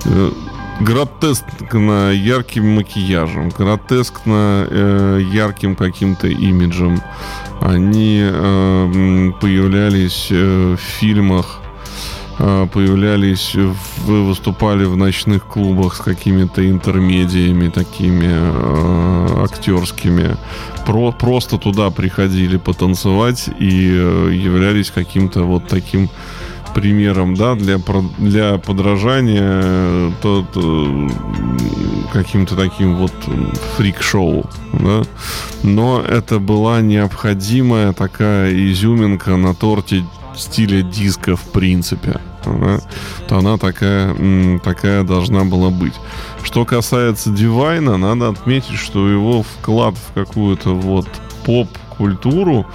э, 0.06 0.30
гротескно 0.80 2.12
ярким 2.12 2.68
макияжем, 2.74 3.48
гротескно 3.50 4.66
э, 4.68 5.20
ярким 5.32 5.74
каким-то 5.74 6.28
имиджем, 6.28 7.00
они 7.60 8.20
э, 8.22 9.32
появлялись 9.40 10.28
э, 10.30 10.76
в 10.76 10.80
фильмах, 10.80 11.60
э, 12.38 12.66
появлялись, 12.72 13.54
в, 13.54 14.10
выступали 14.26 14.84
в 14.84 14.96
ночных 14.96 15.46
клубах 15.46 15.94
с 15.96 15.98
какими-то 15.98 16.68
интермедиями 16.68 17.68
такими 17.68 18.28
э, 18.28 19.44
актерскими. 19.44 20.36
Про, 20.84 21.10
просто 21.12 21.58
туда 21.58 21.90
приходили 21.90 22.58
потанцевать 22.58 23.48
и 23.58 23.90
э, 23.92 24.30
являлись 24.32 24.90
каким-то 24.90 25.42
вот 25.42 25.66
таким 25.68 26.10
примером, 26.74 27.34
да, 27.34 27.54
для, 27.54 27.78
для 28.18 28.58
подражания 28.58 29.60
э, 29.64 30.10
то, 30.22 30.46
то, 30.52 31.08
каким-то 32.12 32.56
таким 32.56 32.96
вот 32.96 33.12
фрик-шоу, 33.76 34.46
да. 34.72 35.02
Но 35.62 36.00
это 36.00 36.38
была 36.38 36.80
необходимая 36.80 37.92
такая 37.92 38.52
изюминка 38.54 39.36
на 39.36 39.54
торте 39.54 40.04
стиля 40.36 40.82
диска 40.82 41.36
в 41.36 41.42
принципе. 41.44 42.20
Да? 42.44 42.80
То 43.28 43.38
она 43.38 43.58
такая, 43.58 44.14
такая 44.60 45.02
должна 45.02 45.44
была 45.44 45.70
быть. 45.70 45.94
Что 46.42 46.64
касается 46.64 47.30
Дивайна, 47.30 47.96
надо 47.96 48.28
отметить, 48.28 48.78
что 48.78 49.08
его 49.08 49.42
вклад 49.42 49.94
в 49.96 50.12
какую-то 50.12 50.74
вот 50.74 51.08
поп-культуру 51.44 52.66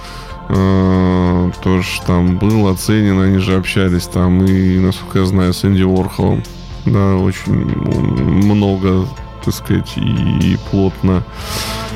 Э, 0.48 1.50
тоже 1.62 1.88
там 2.06 2.36
был 2.38 2.68
оценен, 2.68 3.20
они 3.20 3.38
же 3.38 3.56
общались 3.56 4.04
там 4.04 4.44
и, 4.44 4.78
насколько 4.78 5.20
я 5.20 5.24
знаю, 5.26 5.52
с 5.52 5.64
Энди 5.64 5.82
Уорхолом. 5.82 6.42
Да, 6.84 7.16
очень 7.16 7.52
много, 7.52 9.06
так 9.44 9.54
сказать, 9.54 9.92
и, 9.96 10.00
и 10.00 10.58
плотно. 10.70 11.22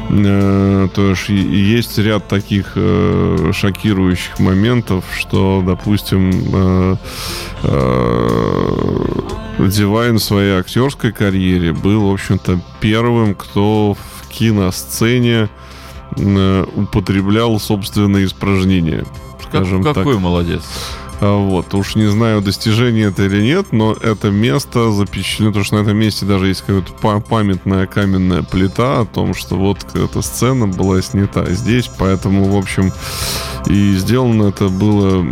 Э, 0.09 0.89
то 0.95 1.11
есть 1.11 1.29
есть 1.29 1.99
ряд 1.99 2.29
таких 2.29 2.73
э, 2.77 3.51
шокирующих 3.53 4.39
моментов, 4.39 5.05
что, 5.19 5.63
допустим, 5.67 6.31
э, 6.53 6.97
э, 7.65 9.07
Дивайн 9.59 10.17
в 10.17 10.23
своей 10.23 10.59
актерской 10.59 11.13
карьере 11.13 11.73
был, 11.73 12.09
в 12.09 12.13
общем-то, 12.13 12.61
первым, 12.81 13.35
кто 13.35 13.95
в 13.95 14.29
киносцене 14.29 15.45
Э, 15.45 15.49
употреблял 16.75 17.59
собственные 17.61 18.27
испражнения. 18.27 19.05
Скажем 19.49 19.83
как, 19.83 19.95
какой 19.95 20.15
так. 20.15 20.23
молодец. 20.23 20.63
А, 21.21 21.37
вот, 21.37 21.73
уж 21.75 21.95
не 21.95 22.11
знаю, 22.11 22.43
достижение 22.43 23.09
это 23.09 23.25
или 23.25 23.43
нет, 23.43 23.73
но 23.73 23.95
это 23.95 24.31
место 24.31 24.91
запечатлено, 24.91 25.51
потому 25.51 25.65
что 25.65 25.77
на 25.77 25.81
этом 25.81 25.97
месте 25.97 26.27
даже 26.27 26.49
есть 26.49 26.63
какая-то 26.63 26.93
памятная 27.21 27.87
каменная 27.87 28.43
плита 28.43 29.01
о 29.01 29.07
том, 29.07 29.35
что 29.35 29.57
вот 29.57 29.79
эта 29.95 30.21
сцена 30.21 30.67
была 30.67 31.01
снята 31.01 31.47
здесь, 31.53 31.91
поэтому, 31.99 32.45
в 32.45 32.57
общем, 32.57 32.93
и 33.67 33.95
сделано 33.95 34.49
это 34.49 34.69
было 34.69 35.23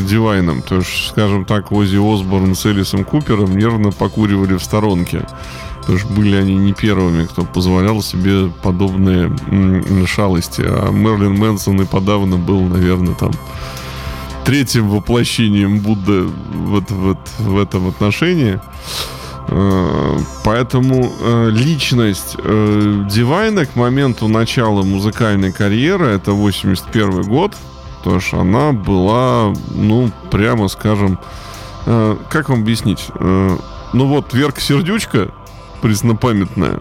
дивайном. 0.00 0.62
То 0.62 0.76
есть, 0.76 1.08
скажем 1.08 1.44
так, 1.44 1.72
Ози 1.72 1.96
Осборн 1.96 2.54
с 2.54 2.64
Элисом 2.66 3.04
Купером 3.04 3.56
нервно 3.58 3.90
покуривали 3.90 4.54
в 4.54 4.62
сторонке. 4.62 5.26
Потому 5.80 5.98
что 5.98 6.08
были 6.14 6.34
они 6.34 6.56
не 6.56 6.72
первыми, 6.72 7.26
кто 7.26 7.44
позволял 7.44 8.02
себе 8.02 8.50
подобные 8.62 9.30
шалости. 10.06 10.62
А 10.64 10.90
Мерлин 10.90 11.34
Мэнсон 11.34 11.82
и 11.82 11.84
подавно 11.84 12.36
был, 12.38 12.62
наверное, 12.62 13.14
там 13.14 13.30
третьим 14.46 14.88
воплощением 14.88 15.80
Будды 15.80 16.22
в, 16.22 16.80
в, 16.80 17.16
в 17.38 17.58
этом 17.58 17.88
отношении. 17.88 18.60
Э, 19.48 20.18
поэтому 20.44 21.12
э, 21.20 21.50
личность 21.50 22.36
э, 22.38 23.04
Дивайна 23.10 23.66
к 23.66 23.74
моменту 23.74 24.28
начала 24.28 24.82
музыкальной 24.82 25.52
карьеры, 25.52 26.06
это 26.06 26.32
81 26.32 27.22
год, 27.22 27.54
то 28.04 28.20
что 28.20 28.40
она 28.40 28.70
была, 28.70 29.52
ну, 29.74 30.12
прямо 30.30 30.68
скажем, 30.68 31.18
как 31.84 32.48
вам 32.48 32.62
объяснить? 32.62 33.06
Ну 33.20 33.58
вот, 33.92 34.34
Верка 34.34 34.60
Сердючка, 34.60 35.28
преснопамятная. 35.82 36.80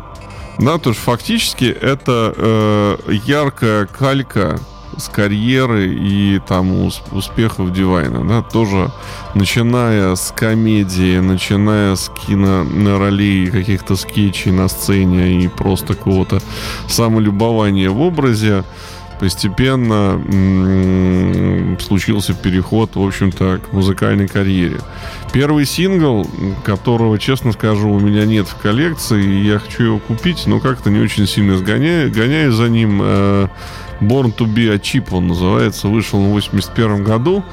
Да, 0.58 0.78
то 0.78 0.90
есть 0.92 1.02
фактически 1.02 1.66
это 1.66 2.34
э, 2.36 2.98
яркая 3.26 3.86
калька 3.86 4.60
с 4.98 5.10
карьеры 5.10 5.88
и 5.88 6.40
там 6.48 6.90
успехов 7.12 7.74
Дивайна, 7.74 8.28
да, 8.28 8.42
тоже 8.42 8.92
начиная 9.34 10.16
с 10.16 10.32
комедии, 10.36 11.20
начиная 11.20 11.96
с 11.96 12.12
киноролей, 12.28 13.48
каких-то 13.48 13.96
скетчей 13.96 14.52
на 14.52 14.68
сцене 14.68 15.44
и 15.44 15.48
просто 15.48 15.94
какого-то 15.96 16.42
самолюбования 16.88 17.90
в 17.90 18.02
образе, 18.02 18.64
постепенно 19.20 20.22
м- 20.28 21.80
случился 21.80 22.34
переход, 22.34 22.96
в 22.96 23.02
общем-то, 23.02 23.60
к 23.60 23.74
музыкальной 23.74 24.28
карьере. 24.28 24.80
Первый 25.32 25.66
сингл, 25.66 26.28
которого, 26.64 27.18
честно 27.18 27.52
скажу, 27.54 27.90
у 27.90 28.00
меня 28.00 28.26
нет 28.26 28.48
в 28.48 28.56
коллекции, 28.56 29.44
я 29.44 29.60
хочу 29.60 29.84
его 29.84 30.00
купить, 30.00 30.44
но 30.48 30.60
как-то 30.60 30.90
не 30.90 31.00
очень 31.00 31.28
сильно 31.28 31.58
сгоняю, 31.58 32.12
гоняю 32.12 32.52
за 32.52 32.70
ним. 32.70 33.00
Э, 33.02 33.48
Born 34.02 34.36
to 34.38 34.46
be 34.46 34.74
a 34.74 34.78
Chip 34.78 35.08
он 35.12 35.28
называется, 35.28 35.88
вышел 35.88 36.20
в 36.20 36.32
81 36.32 37.04
году. 37.04 37.44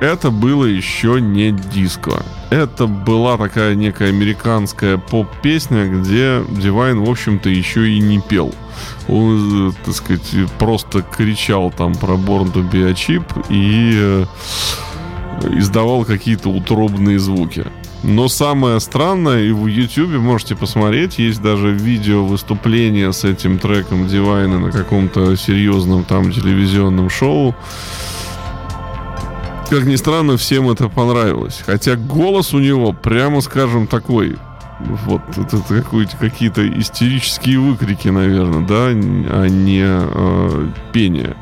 Это 0.00 0.30
было 0.30 0.64
еще 0.64 1.20
не 1.20 1.52
диско. 1.52 2.24
Это 2.50 2.86
была 2.86 3.38
такая 3.38 3.76
некая 3.76 4.08
американская 4.08 4.98
поп-песня, 4.98 5.86
где 5.86 6.42
Дивайн, 6.48 7.04
в 7.04 7.08
общем-то, 7.08 7.48
еще 7.48 7.88
и 7.88 8.00
не 8.00 8.20
пел. 8.20 8.52
Он, 9.08 9.72
так 9.84 9.94
сказать, 9.94 10.34
просто 10.58 11.02
кричал 11.02 11.70
там 11.70 11.94
про 11.94 12.14
Born 12.14 12.52
to 12.52 12.68
be 12.68 12.88
a 12.88 12.92
Chip 12.92 13.46
и 13.48 13.92
э, 13.94 14.24
издавал 15.56 16.04
какие-то 16.04 16.48
утробные 16.48 17.20
звуки. 17.20 17.64
Но 18.02 18.26
самое 18.28 18.80
странное, 18.80 19.42
и 19.42 19.52
в 19.52 19.66
YouTube 19.66 20.18
можете 20.18 20.56
посмотреть, 20.56 21.18
есть 21.18 21.40
даже 21.40 21.70
видео 21.70 22.24
выступления 22.24 23.12
с 23.12 23.24
этим 23.24 23.60
треком 23.60 24.08
Дивайна 24.08 24.58
на 24.58 24.72
каком-то 24.72 25.36
серьезном 25.36 26.04
там 26.04 26.32
телевизионном 26.32 27.08
шоу. 27.08 27.54
Как 29.70 29.84
ни 29.84 29.94
странно, 29.94 30.36
всем 30.36 30.68
это 30.68 30.88
понравилось. 30.88 31.62
Хотя 31.64 31.94
голос 31.94 32.52
у 32.52 32.58
него, 32.58 32.92
прямо 32.92 33.40
скажем, 33.40 33.86
такой. 33.86 34.36
Вот, 34.80 35.22
это, 35.38 35.58
это 35.72 36.16
какие-то 36.18 36.68
истерические 36.80 37.60
выкрики, 37.60 38.08
наверное, 38.08 38.66
да, 38.66 38.86
а 38.88 39.46
не 39.46 39.84
э, 39.84 40.68
пение. 40.92 41.36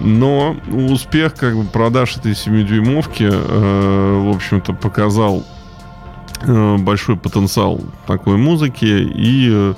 Но 0.00 0.56
успех 0.72 1.34
как 1.36 1.56
бы 1.56 1.64
продаж 1.64 2.16
этой 2.16 2.32
7-дюймовки, 2.32 3.30
э, 3.30 4.22
в 4.24 4.34
общем-то, 4.34 4.72
показал 4.72 5.44
большой 6.46 7.16
потенциал 7.16 7.80
такой 8.06 8.36
музыки. 8.36 8.84
И 8.84 9.48
э, 9.50 9.74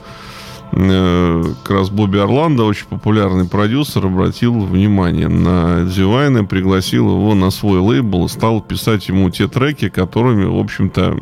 э, 0.73 1.45
как 1.63 1.77
раз 1.77 1.91
Бобби 1.91 2.19
Орландо, 2.19 2.65
очень 2.65 2.87
популярный 2.87 3.49
продюсер, 3.49 4.07
обратил 4.07 4.61
внимание 4.61 5.29
на 5.29 5.85
Дивайна, 5.85 6.45
пригласил 6.45 7.11
его 7.11 7.35
на 7.35 7.51
свой 7.51 7.79
лейбл, 7.81 8.29
стал 8.29 8.61
писать 8.61 9.09
ему 9.09 9.31
те 9.31 9.49
треки, 9.49 9.89
которыми, 9.89 10.45
в 10.45 10.59
общем-то, 10.59 11.19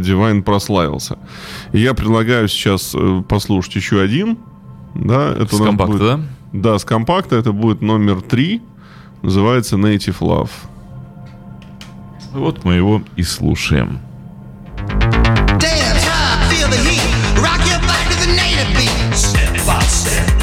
Дивайн 0.00 0.42
прославился. 0.42 1.18
И 1.72 1.80
я 1.80 1.94
предлагаю 1.94 2.48
сейчас 2.48 2.94
послушать 3.28 3.76
еще 3.76 4.00
один. 4.00 4.38
Да, 4.94 5.32
это 5.32 5.54
с 5.54 5.58
компакта, 5.60 5.92
будет, 5.92 6.00
да? 6.00 6.20
Да, 6.52 6.78
с 6.78 6.84
компакта. 6.84 7.36
Это 7.36 7.52
будет 7.52 7.82
номер 7.82 8.22
три. 8.22 8.62
Называется 9.22 9.76
Native 9.76 10.18
Love. 10.20 10.50
Вот 12.32 12.64
мы 12.64 12.74
его 12.74 13.02
и 13.16 13.22
слушаем. 13.22 14.00
Dance 14.76 16.04
high, 16.04 16.48
feel 16.52 16.68
the 16.68 16.76
heat. 16.76 17.00
Rock 17.40 17.60
your 17.66 17.80
body 17.80 18.14
to 18.14 18.26
the 18.26 18.32
native 18.36 18.76
beat. 18.76 19.16
Step 19.16 19.66
by 19.66 19.80
step. 19.84 20.35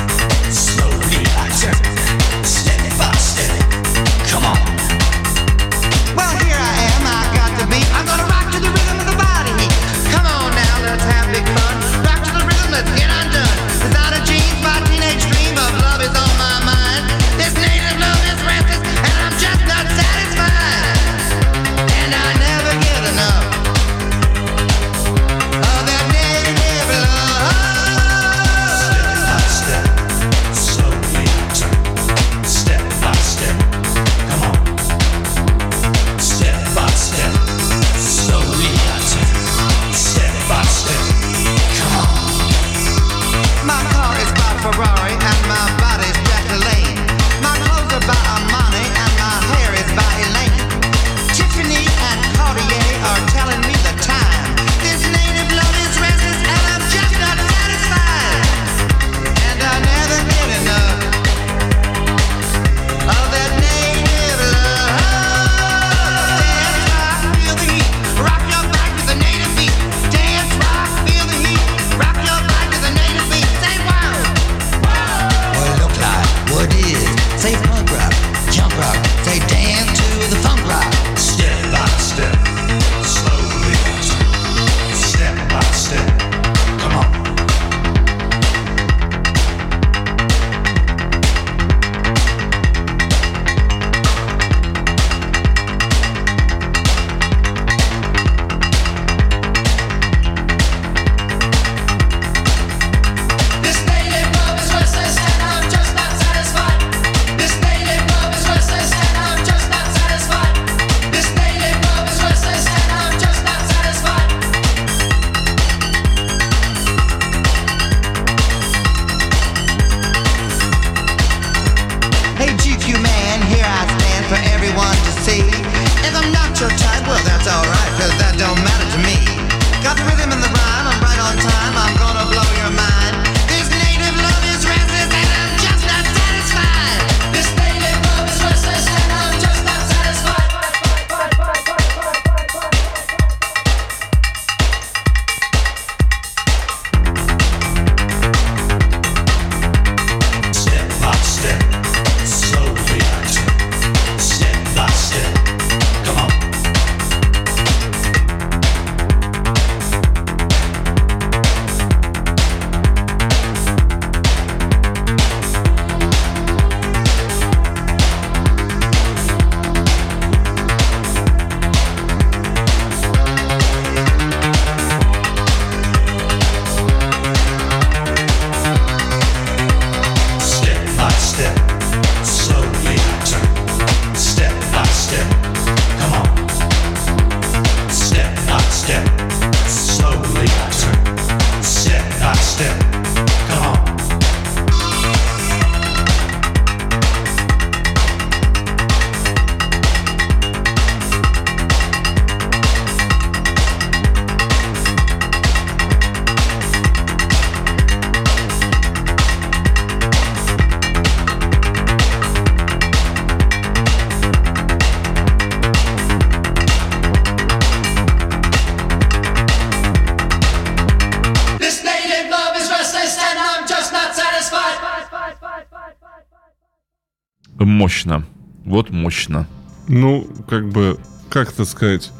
Ну, 229.93 230.27
как 230.49 230.67
бы, 230.69 230.97
как 231.29 231.51
это 231.51 231.65
сказать? 231.65 232.11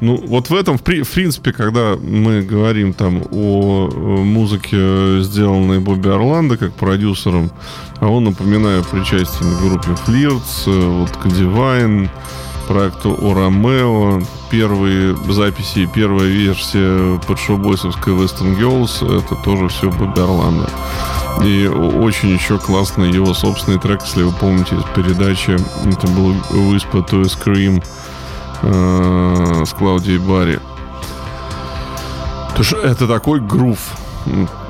Ну, 0.00 0.16
вот 0.16 0.48
в 0.48 0.54
этом, 0.54 0.78
в, 0.78 0.82
принципе, 0.82 1.52
когда 1.52 1.96
мы 1.96 2.40
говорим 2.40 2.94
там 2.94 3.22
о 3.30 3.90
музыке, 4.24 5.20
сделанной 5.20 5.80
Бобби 5.80 6.08
Орландо 6.08 6.56
как 6.56 6.72
продюсером, 6.72 7.50
а 7.98 8.08
он, 8.08 8.24
напоминаю, 8.24 8.82
причастен 8.84 9.54
к 9.54 9.60
группе 9.60 9.94
Флиртс, 10.06 10.66
вот 10.66 11.10
к 11.10 11.26
Divine, 11.26 12.08
проекту 12.66 13.14
о 13.20 14.22
первые 14.50 15.14
записи, 15.28 15.86
первая 15.94 16.28
версия 16.28 17.20
под 17.26 17.38
шоу-бойсовской 17.38 18.14
Western 18.14 18.58
Girls, 18.58 19.04
это 19.04 19.34
тоже 19.44 19.68
все 19.68 19.90
Бобби 19.90 20.20
Орландо. 20.20 20.70
И 21.44 21.66
очень 21.66 22.30
еще 22.30 22.58
классно 22.58 23.04
его 23.04 23.32
собственный 23.32 23.78
трек, 23.78 24.02
если 24.02 24.22
вы 24.22 24.32
помните 24.32 24.76
из 24.76 24.84
передачи, 24.94 25.52
это 25.52 26.06
был 26.08 26.32
Whisper 26.50 27.06
to 27.08 27.22
Scream 27.22 27.82
э, 28.62 29.64
с 29.64 29.72
Клаудией 29.72 30.18
Барри. 30.18 30.60
Это 32.82 33.08
такой 33.08 33.40
грув 33.40 33.78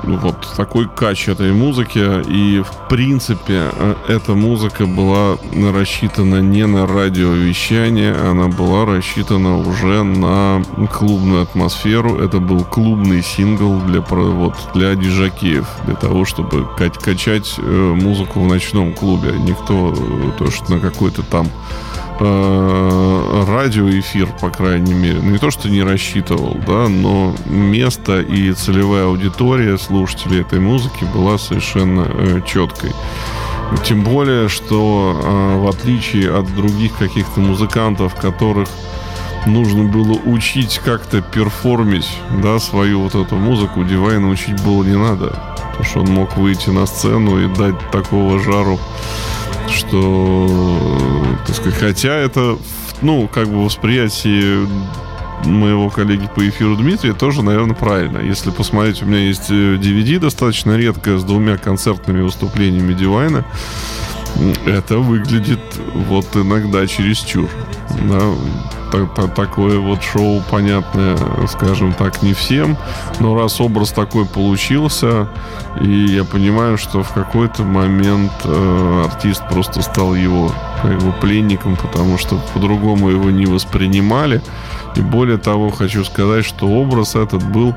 вот 0.03 0.47
такой 0.55 0.87
кач 0.87 1.27
этой 1.27 1.51
музыки. 1.51 1.99
И, 2.29 2.61
в 2.61 2.89
принципе, 2.89 3.71
э, 3.71 3.95
эта 4.07 4.33
музыка 4.33 4.85
была 4.85 5.37
рассчитана 5.73 6.41
не 6.41 6.65
на 6.65 6.87
радиовещание, 6.87 8.13
она 8.13 8.47
была 8.47 8.85
рассчитана 8.85 9.57
уже 9.57 10.03
на 10.03 10.63
клубную 10.91 11.43
атмосферу. 11.43 12.19
Это 12.19 12.39
был 12.39 12.63
клубный 12.63 13.23
сингл 13.23 13.79
для, 13.81 14.01
вот, 14.01 14.55
для 14.73 14.95
дижакеев, 14.95 15.67
для 15.85 15.95
того, 15.95 16.25
чтобы 16.25 16.67
качать 16.77 17.55
э, 17.57 17.93
музыку 17.95 18.41
в 18.41 18.47
ночном 18.47 18.93
клубе. 18.93 19.33
Никто 19.39 19.93
э, 19.95 20.31
то, 20.37 20.51
что 20.51 20.73
на 20.73 20.79
какой-то 20.79 21.23
там 21.23 21.47
э, 22.21 23.43
радиоэфир, 23.47 24.27
по 24.39 24.49
крайней 24.49 24.93
мере, 24.93 25.19
ну, 25.21 25.31
не 25.31 25.37
то, 25.37 25.51
что 25.51 25.69
не 25.69 25.83
рассчитывал, 25.83 26.57
да, 26.65 26.87
но 26.87 27.35
место 27.45 28.21
и 28.21 28.53
целевая 28.53 29.05
аудитория 29.05 29.77
слушателей 29.77 30.41
этой 30.41 30.59
музыки 30.59 31.05
была 31.13 31.37
совершенно 31.37 32.05
э, 32.07 32.41
четкой. 32.45 32.91
Тем 33.85 34.03
более, 34.03 34.49
что 34.49 35.19
э, 35.23 35.57
в 35.57 35.67
отличие 35.67 36.35
от 36.35 36.53
других 36.55 36.97
каких-то 36.97 37.39
музыкантов, 37.39 38.15
которых 38.15 38.69
нужно 39.47 39.83
было 39.85 40.13
учить 40.25 40.79
как-то 40.83 41.21
перформить, 41.21 42.09
да, 42.43 42.59
свою 42.59 43.01
вот 43.01 43.15
эту 43.15 43.35
музыку, 43.35 43.83
Дивайна 43.83 44.29
учить 44.29 44.61
было 44.63 44.83
не 44.83 44.97
надо. 44.97 45.41
Потому 45.71 45.83
что 45.83 45.99
он 46.01 46.07
мог 46.07 46.37
выйти 46.37 46.69
на 46.69 46.85
сцену 46.85 47.39
и 47.39 47.47
дать 47.55 47.75
такого 47.91 48.39
жару 48.39 48.79
что, 49.71 51.37
так 51.45 51.55
сказать, 51.55 51.79
хотя 51.79 52.13
это, 52.13 52.57
ну, 53.01 53.27
как 53.27 53.47
бы 53.47 53.63
восприятие 53.63 54.67
моего 55.45 55.89
коллеги 55.89 56.29
по 56.33 56.47
эфиру 56.47 56.75
Дмитрия 56.75 57.13
тоже, 57.13 57.43
наверное, 57.43 57.75
правильно. 57.75 58.19
Если 58.19 58.51
посмотреть, 58.51 59.01
у 59.01 59.05
меня 59.05 59.19
есть 59.19 59.49
DVD 59.49 60.17
э, 60.17 60.19
достаточно 60.19 60.77
редкое 60.77 61.17
с 61.17 61.23
двумя 61.23 61.57
концертными 61.57 62.21
выступлениями 62.21 62.93
Дивайна. 62.93 63.45
Это 64.65 64.97
выглядит 64.97 65.59
вот 65.93 66.27
иногда 66.35 66.85
чересчур. 66.87 67.49
Да, 68.09 68.21
такое 69.35 69.79
вот 69.79 70.03
шоу 70.03 70.41
понятное, 70.49 71.17
скажем 71.47 71.93
так, 71.93 72.21
не 72.21 72.33
всем. 72.33 72.77
Но 73.19 73.35
раз 73.35 73.59
образ 73.61 73.91
такой 73.91 74.25
получился, 74.25 75.29
и 75.79 75.89
я 75.89 76.23
понимаю, 76.23 76.77
что 76.77 77.03
в 77.03 77.11
какой-то 77.13 77.63
момент 77.63 78.31
э, 78.43 79.03
артист 79.05 79.43
просто 79.49 79.81
стал 79.81 80.15
его 80.15 80.51
бы 80.83 81.11
пленником, 81.21 81.75
потому 81.75 82.17
что 82.17 82.41
по-другому 82.53 83.09
его 83.09 83.29
не 83.29 83.45
воспринимали. 83.45 84.41
И 84.95 85.01
более 85.01 85.37
того, 85.37 85.69
хочу 85.69 86.03
сказать, 86.03 86.43
что 86.43 86.67
образ 86.67 87.15
этот 87.15 87.43
был 87.43 87.73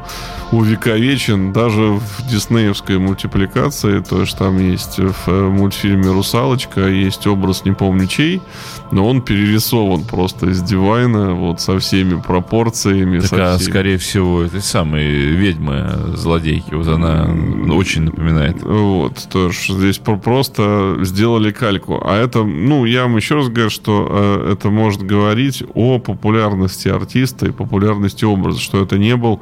увековечен 0.50 1.52
даже 1.52 1.80
в 1.80 2.28
диснеевской 2.28 2.98
мультипликации. 2.98 4.00
То 4.00 4.20
есть 4.20 4.36
там 4.36 4.58
есть 4.58 4.98
в 4.98 5.28
э, 5.28 5.48
мультфильме 5.48 6.10
«Русалочка» 6.10 6.88
есть 6.88 7.26
образ 7.26 7.64
не 7.64 7.72
помню 7.72 8.06
чей, 8.06 8.42
но 8.90 9.08
он 9.08 9.22
перерисован 9.22 10.04
просто 10.04 10.50
из 10.50 10.62
дивайна, 11.04 11.34
вот 11.34 11.60
со 11.60 11.78
всеми 11.78 12.20
пропорциями. 12.20 13.20
Так, 13.20 13.28
со 13.28 13.54
а 13.54 13.58
скорее 13.58 13.98
всего, 13.98 14.42
это 14.42 14.60
самые 14.60 15.10
ведьмы, 15.10 16.14
злодейки, 16.14 16.74
вот 16.74 16.88
она 16.88 17.28
очень 17.72 18.02
напоминает. 18.02 18.62
Вот, 18.62 19.26
то 19.30 19.48
есть 19.48 19.68
здесь 19.68 19.98
просто 19.98 20.96
сделали 21.02 21.50
кальку. 21.50 22.00
А 22.04 22.16
это, 22.16 22.44
ну, 22.44 22.84
я 22.84 23.02
вам 23.02 23.16
еще 23.16 23.36
раз 23.36 23.48
говорю, 23.48 23.70
что 23.70 24.08
э, 24.10 24.52
это 24.52 24.70
может 24.70 25.02
говорить 25.02 25.62
о 25.74 25.98
популярности 25.98 26.88
артиста 26.88 27.46
и 27.46 27.52
популярности 27.52 28.24
образа, 28.24 28.60
что 28.60 28.82
это 28.82 28.98
не 28.98 29.16
был 29.16 29.40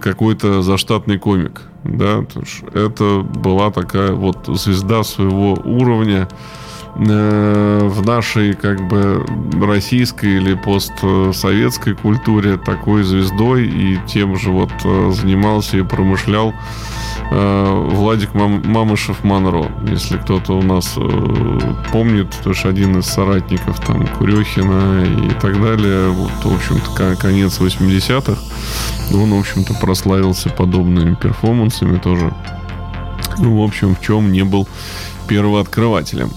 какой-то 0.00 0.62
заштатный 0.62 1.18
комик, 1.18 1.60
да, 1.84 2.24
это 2.72 3.20
была 3.20 3.70
такая 3.70 4.12
вот 4.12 4.46
звезда 4.46 5.04
своего 5.04 5.52
уровня, 5.52 6.28
в 6.98 8.06
нашей 8.06 8.54
как 8.54 8.80
бы 8.88 9.24
российской 9.60 10.36
или 10.36 10.54
постсоветской 10.54 11.94
культуре 11.94 12.56
такой 12.56 13.02
звездой 13.02 13.66
и 13.66 13.98
тем 14.06 14.38
же 14.38 14.50
вот 14.50 14.70
э, 14.82 15.12
занимался 15.12 15.76
и 15.76 15.82
промышлял 15.82 16.54
э, 17.30 17.88
Владик 17.90 18.32
Мам, 18.32 18.62
Мамышев 18.64 19.24
Монро. 19.24 19.70
Если 19.90 20.16
кто-то 20.16 20.54
у 20.54 20.62
нас 20.62 20.94
помнит, 21.92 22.30
то 22.42 22.50
есть 22.50 22.64
один 22.64 22.98
из 22.98 23.04
соратников 23.04 23.78
там 23.84 24.06
Курехина 24.06 25.04
и 25.04 25.34
так 25.40 25.60
далее, 25.60 26.08
вот, 26.08 26.32
в 26.44 26.54
общем-то, 26.54 27.16
конец 27.16 27.60
80-х, 27.60 28.40
он, 29.14 29.34
в 29.34 29.38
общем-то, 29.38 29.74
прославился 29.74 30.48
подобными 30.48 31.14
перформансами 31.14 31.98
тоже. 31.98 32.32
Ну, 33.38 33.60
в 33.60 33.62
общем, 33.62 33.94
в 33.94 34.00
чем 34.00 34.32
не 34.32 34.44
был 34.44 34.66
первооткрывателем. 35.28 36.30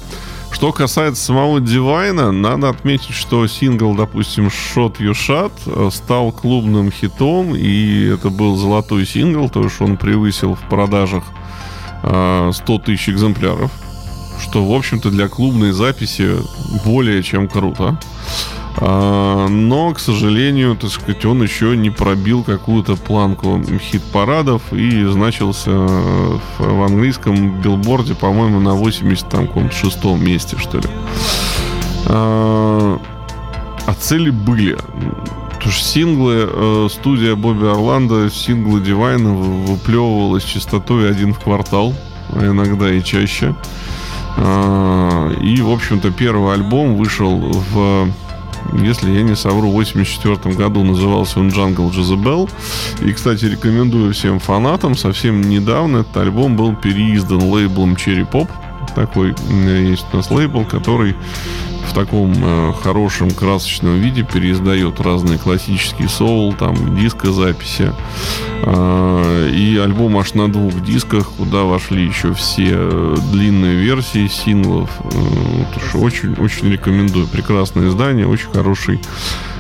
Что 0.60 0.74
касается 0.74 1.24
самого 1.24 1.62
Дивайна, 1.62 2.34
надо 2.34 2.68
отметить, 2.68 3.16
что 3.16 3.48
сингл, 3.48 3.96
допустим, 3.96 4.48
Shoot 4.48 4.98
Your 4.98 5.14
Shot 5.14 5.54
э, 5.66 5.90
стал 5.90 6.34
клубным 6.34 6.92
хитом, 6.92 7.56
и 7.56 8.08
это 8.08 8.30
был 8.30 8.58
золотой 8.58 9.06
сингл, 9.06 9.50
то 9.50 9.64
есть 9.64 9.80
он 9.80 9.96
превысил 9.96 10.56
в 10.56 10.60
продажах 10.68 11.24
100 12.02 12.54
э, 12.60 12.80
тысяч 12.86 13.08
экземпляров, 13.08 13.72
что, 14.42 14.66
в 14.66 14.76
общем-то, 14.76 15.12
для 15.12 15.30
клубной 15.30 15.72
записи 15.72 16.30
более 16.84 17.24
чем 17.24 17.48
круто. 17.48 17.98
А, 18.82 19.48
но, 19.48 19.94
к 19.94 20.00
сожалению, 20.00 20.76
так 20.76 20.90
сказать, 20.90 21.26
он 21.26 21.44
еще 21.44 21.76
не 21.76 21.90
пробил 21.90 22.44
какую-то 22.44 22.96
планку 22.96 23.62
хит-парадов 23.80 24.62
и 24.72 25.04
значился 25.06 25.72
в 25.72 26.84
английском 26.86 27.62
билборде, 27.62 28.16
по-моему, 28.16 28.60
на 28.60 28.74
86 28.76 30.06
месте, 30.18 30.58
что 30.58 30.78
ли. 30.78 30.88
А, 32.06 33.00
а 33.86 33.94
цели 33.94 34.30
были. 34.30 34.78
Потому 35.50 35.72
что 35.74 35.84
синглы, 35.84 36.48
э, 36.50 36.88
студия 36.90 37.36
Бобби 37.36 37.66
Орландо, 37.66 38.30
синглы 38.30 38.80
Дивайна 38.80 39.34
выплевывалась 39.34 40.44
частотой 40.44 41.12
один 41.12 41.34
в 41.34 41.40
квартал, 41.40 41.94
а 42.30 42.46
иногда 42.46 42.90
и 42.90 43.04
чаще. 43.04 43.54
А, 44.38 45.34
и, 45.42 45.62
в 45.62 45.70
общем-то, 45.70 46.12
первый 46.12 46.54
альбом 46.54 46.96
вышел 46.96 47.38
в 47.38 48.08
если 48.74 49.12
я 49.12 49.24
не 49.24 49.36
совру, 49.36 49.70
в 49.70 49.74
84 49.74 50.56
году 50.56 50.84
назывался 50.84 51.40
он 51.40 51.50
Jungle 51.50 51.92
Jezebel. 51.92 52.50
И, 53.02 53.14
кстати, 53.14 53.46
рекомендую 53.46 54.14
всем 54.14 54.40
фанатам. 54.40 54.96
Совсем 54.96 55.42
недавно 55.42 55.98
этот 55.98 56.18
альбом 56.18 56.56
был 56.56 56.76
переиздан 56.76 57.44
лейблом 57.44 57.94
Cherry 57.94 58.30
Pop. 58.30 58.50
Такой 58.96 59.36
есть 59.50 60.06
у 60.12 60.18
нас 60.18 60.32
лейбл, 60.32 60.66
который 60.66 61.16
в 61.90 61.94
таком 61.94 62.34
э, 62.36 62.74
хорошем 62.84 63.32
красочном 63.32 63.96
виде 63.96 64.24
переиздает 64.24 65.00
разные 65.02 65.40
классические 65.40 66.08
соул, 66.08 66.54
там 66.54 66.96
дискозаписи. 66.96 67.92
Э, 68.64 69.50
и 69.52 69.78
альбом 69.78 70.18
аж 70.18 70.36
на 70.36 70.52
двух 70.52 70.82
дисках, 70.84 71.32
куда 71.32 71.64
вошли 71.64 72.06
еще 72.06 72.34
все 72.34 73.16
длинные 73.32 73.76
версии 73.76 74.28
синглов. 74.28 74.92
Э, 75.04 75.98
очень, 75.98 76.36
очень 76.36 76.72
рекомендую. 76.72 77.28
Прекрасное 77.28 77.90
издание, 77.90 78.28
очень 78.28 78.52
хороший 78.52 79.02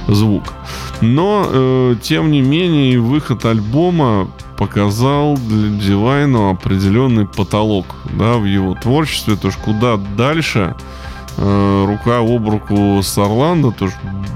звук. 0.07 0.53
Но, 1.01 1.47
э, 1.49 1.95
тем 2.01 2.29
не 2.29 2.41
менее, 2.41 2.99
выход 2.99 3.43
альбома 3.45 4.29
показал 4.55 5.35
для 5.35 5.69
Дивайну 5.79 6.51
определенный 6.51 7.25
потолок 7.25 7.95
да, 8.13 8.37
в 8.37 8.45
его 8.45 8.75
творчестве. 8.75 9.35
То 9.35 9.47
есть 9.47 9.59
куда 9.59 9.97
дальше 9.97 10.75
Э, 10.75 10.98
рука 11.37 12.19
об 12.19 12.49
руку 12.49 13.01
с 13.01 13.17
Орландо, 13.17 13.71
то 13.71 13.89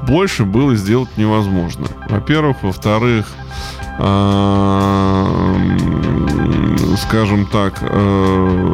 больше 0.07 0.43
было 0.45 0.75
сделать 0.75 1.17
невозможно. 1.17 1.87
Во-первых. 2.09 2.57
Во-вторых, 2.61 3.27
э, 3.99 5.25
скажем 6.97 7.45
так, 7.45 7.79
э, 7.81 8.71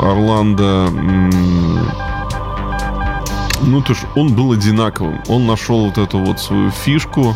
Орландо 0.00 0.90
ну, 3.62 3.80
то 3.80 3.92
есть 3.92 4.04
он 4.14 4.34
был 4.34 4.52
одинаковым. 4.52 5.20
Он 5.28 5.46
нашел 5.46 5.86
вот 5.86 5.98
эту 5.98 6.18
вот 6.18 6.38
свою 6.38 6.70
фишку. 6.70 7.34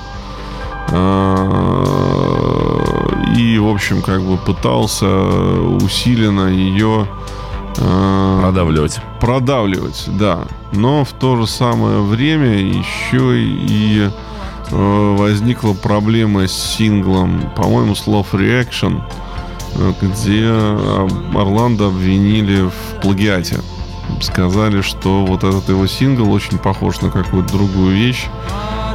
И, 3.37 3.59
в 3.59 3.69
общем, 3.69 4.03
как 4.03 4.23
бы 4.23 4.37
пытался 4.37 5.07
усиленно 5.07 6.49
ее 6.49 7.07
Продавливать. 7.77 9.01
Продавливать, 9.21 10.09
да. 10.19 10.41
Но 10.73 11.05
в 11.05 11.13
то 11.13 11.37
же 11.37 11.47
самое 11.47 12.01
время 12.01 12.59
еще 12.59 13.41
и 13.41 14.09
э, 14.71 15.17
возникла 15.17 15.73
проблема 15.75 16.47
с 16.47 16.53
синглом, 16.53 17.51
по-моему, 17.57 17.95
слов 17.95 18.35
Reaction, 18.35 19.03
э, 19.77 19.93
где 20.01 20.49
Орландо 21.39 21.89
обвинили 21.89 22.69
в 22.69 23.01
плагиате. 23.03 23.61
Сказали, 24.21 24.83
что 24.83 25.25
вот 25.25 25.45
этот 25.45 25.69
его 25.69 25.87
сингл 25.87 26.31
очень 26.33 26.59
похож 26.59 27.01
на 27.01 27.11
какую-то 27.11 27.53
другую 27.53 27.95
вещь. 27.95 28.27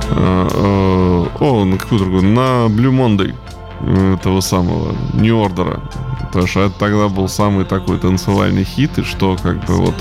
Э, 0.10 1.26
о, 1.40 1.66
на 1.66 1.78
какую 1.78 2.00
другую? 2.00 2.24
На 2.24 2.68
Blue 2.68 2.92
Monday. 2.92 3.34
Этого 3.82 4.42
самого 4.42 4.96
New 5.14 5.36
Order. 5.36 5.82
Потому 6.28 6.48
что 6.48 6.62
это 6.62 6.80
тогда 6.80 7.08
был 7.08 7.30
самый 7.30 7.66
такой 7.66 7.98
танцевальный 7.98 8.64
хит, 8.64 8.98
и 8.98 9.04
что 9.04 9.38
как 9.42 9.64
бы 9.66 9.76
вот 9.76 9.96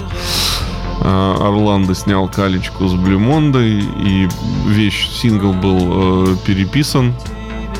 а, 1.00 1.36
Орландо 1.40 1.94
снял 1.94 2.28
калечку 2.28 2.88
с 2.88 2.94
Блюмондой, 2.94 3.80
и 3.80 4.28
вещь, 4.66 5.08
сингл 5.10 5.52
был 5.52 6.32
э, 6.32 6.36
переписан, 6.46 7.14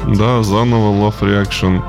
да, 0.09 0.43
заново 0.43 0.93
Love 0.93 1.21
Reaction. 1.21 1.83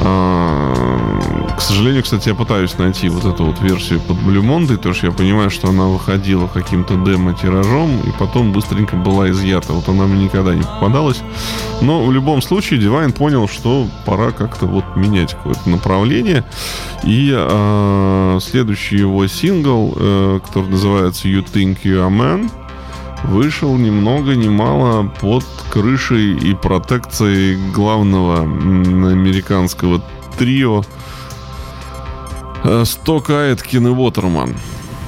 А, 0.00 1.54
к 1.56 1.60
сожалению, 1.60 2.04
кстати, 2.04 2.28
я 2.28 2.34
пытаюсь 2.34 2.78
найти 2.78 3.08
вот 3.08 3.24
эту 3.24 3.44
вот 3.44 3.60
версию 3.60 4.00
под 4.00 4.16
Блюмондой, 4.22 4.76
потому 4.76 4.94
что 4.94 5.06
я 5.06 5.12
понимаю, 5.12 5.50
что 5.50 5.68
она 5.68 5.84
выходила 5.86 6.46
каким-то 6.46 6.94
демо-тиражом 6.94 8.00
и 8.00 8.10
потом 8.18 8.52
быстренько 8.52 8.96
была 8.96 9.28
изъята. 9.30 9.72
Вот 9.72 9.88
она 9.88 10.04
мне 10.04 10.24
никогда 10.24 10.54
не 10.54 10.62
попадалась. 10.62 11.20
Но 11.80 12.04
в 12.04 12.12
любом 12.12 12.42
случае 12.42 12.78
Дивайн 12.78 13.12
понял, 13.12 13.48
что 13.48 13.88
пора 14.04 14.30
как-то 14.30 14.66
вот 14.66 14.84
менять 14.96 15.34
какое-то 15.34 15.68
направление. 15.68 16.44
И 17.02 17.34
э, 17.36 18.38
следующий 18.40 18.98
его 18.98 19.26
сингл, 19.26 19.94
э, 19.96 20.40
который 20.46 20.70
называется 20.70 21.26
You 21.26 21.44
Think 21.44 21.78
You 21.82 22.06
Are 22.06 22.10
Man, 22.10 22.50
вышел 23.24 23.76
ни 23.76 23.90
много 23.90 24.34
ни 24.34 24.48
мало 24.48 25.10
под 25.20 25.44
крышей 25.70 26.36
и 26.36 26.54
протекцией 26.54 27.56
главного 27.72 28.42
американского 28.42 30.02
трио 30.38 30.84
э, 32.64 32.84
Сток 32.84 33.30
Айткин 33.30 33.86
и 33.88 33.90
Уотерман. 33.90 34.54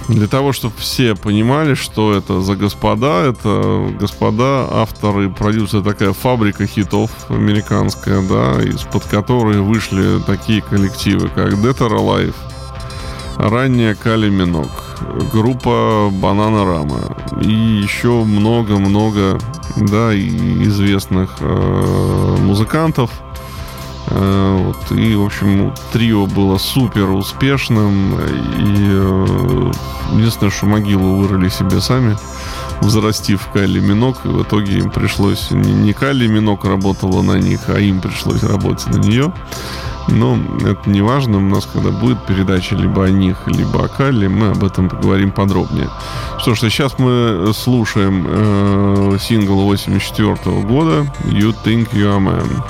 Для 0.08 0.26
того, 0.26 0.52
чтобы 0.52 0.74
все 0.76 1.14
понимали, 1.14 1.74
что 1.74 2.12
это 2.12 2.40
за 2.40 2.56
господа, 2.56 3.26
это 3.26 3.94
господа, 4.00 4.66
авторы, 4.68 5.30
продюсеры, 5.30 5.84
такая 5.84 6.12
фабрика 6.12 6.66
хитов 6.66 7.12
американская, 7.28 8.20
да, 8.22 8.60
из-под 8.60 9.04
которой 9.04 9.60
вышли 9.60 10.20
такие 10.26 10.62
коллективы, 10.62 11.28
как 11.28 11.52
Dead 11.52 11.78
or 11.78 11.96
Alive, 11.96 12.34
ранняя 13.36 13.94
Кали 13.94 14.28
Минок, 14.28 14.70
группа 15.32 16.10
Банана 16.12 16.64
Рама 16.64 17.16
и 17.40 17.50
еще 17.50 18.24
много-много 18.24 19.38
да, 19.76 20.14
известных 20.14 21.36
э, 21.40 22.36
музыкантов. 22.40 23.10
Э, 24.08 24.56
вот, 24.58 24.98
и, 24.98 25.14
в 25.14 25.24
общем, 25.24 25.72
трио 25.92 26.26
было 26.26 26.58
супер 26.58 27.10
успешным. 27.10 28.14
И 28.14 28.88
э, 28.90 29.72
единственное, 30.12 30.50
что 30.50 30.66
могилу 30.66 31.16
вырыли 31.16 31.48
себе 31.48 31.80
сами, 31.80 32.16
взрастив 32.80 33.46
Кайли 33.52 33.80
Минок. 33.80 34.18
И 34.24 34.28
в 34.28 34.42
итоге 34.42 34.78
им 34.78 34.90
пришлось... 34.90 35.50
Не, 35.50 35.72
не 35.72 35.92
Кайли 35.92 36.26
Минок 36.26 36.64
работала 36.64 37.22
на 37.22 37.38
них, 37.38 37.60
а 37.68 37.78
им 37.78 38.00
пришлось 38.00 38.42
работать 38.42 38.88
на 38.88 38.98
нее. 38.98 39.32
Но 40.08 40.38
это 40.60 40.88
не 40.90 41.02
важно. 41.02 41.38
У 41.38 41.40
нас, 41.40 41.66
когда 41.66 41.90
будет 41.90 42.24
передача 42.26 42.74
либо 42.74 43.04
о 43.04 43.10
них, 43.10 43.36
либо 43.46 43.84
о 43.84 43.88
Калле, 43.88 44.28
мы 44.28 44.50
об 44.50 44.64
этом 44.64 44.88
поговорим 44.88 45.30
подробнее. 45.30 45.88
Что 46.38 46.54
ж, 46.54 46.64
а 46.64 46.70
сейчас 46.70 46.98
мы 46.98 47.52
слушаем 47.54 48.26
э, 48.28 49.18
сингл 49.20 49.62
84 49.62 50.36
года 50.62 51.06
«You 51.24 51.54
Think 51.64 51.92
You 51.92 52.06
Are 52.06 52.20
Man». 52.20 52.62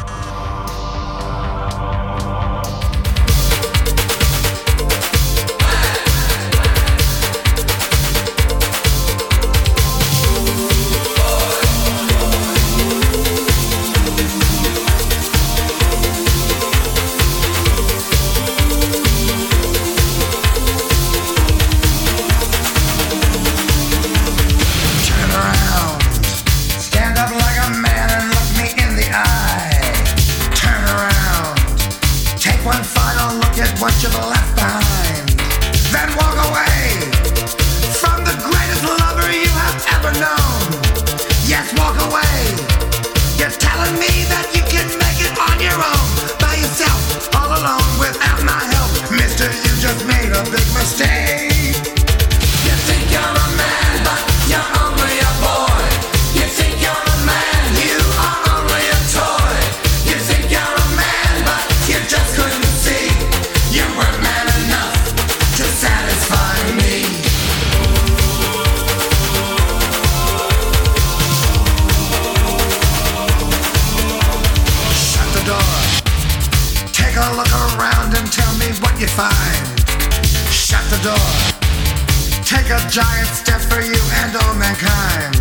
a 82.71 82.79
giant 82.89 83.27
step 83.29 83.61
for 83.61 83.81
you 83.81 83.99
and 84.23 84.37
all 84.37 84.55
mankind. 84.55 85.35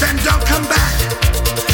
Then 0.00 0.16
don't 0.24 0.44
come 0.44 0.64
back. 0.64 1.73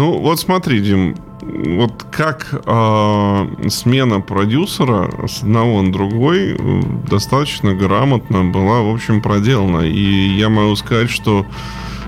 Ну, 0.00 0.18
вот 0.18 0.40
смотри, 0.40 0.80
Дим, 0.80 1.14
вот 1.42 2.06
как 2.10 2.46
э, 2.54 3.68
смена 3.68 4.20
продюсера 4.20 5.10
с 5.28 5.42
одного 5.42 5.82
на 5.82 5.92
другой 5.92 6.56
э, 6.58 6.82
достаточно 7.06 7.74
грамотно 7.74 8.44
была, 8.44 8.80
в 8.80 8.94
общем, 8.94 9.20
проделана. 9.20 9.80
И 9.80 10.38
я 10.38 10.48
могу 10.48 10.74
сказать, 10.76 11.10
что 11.10 11.44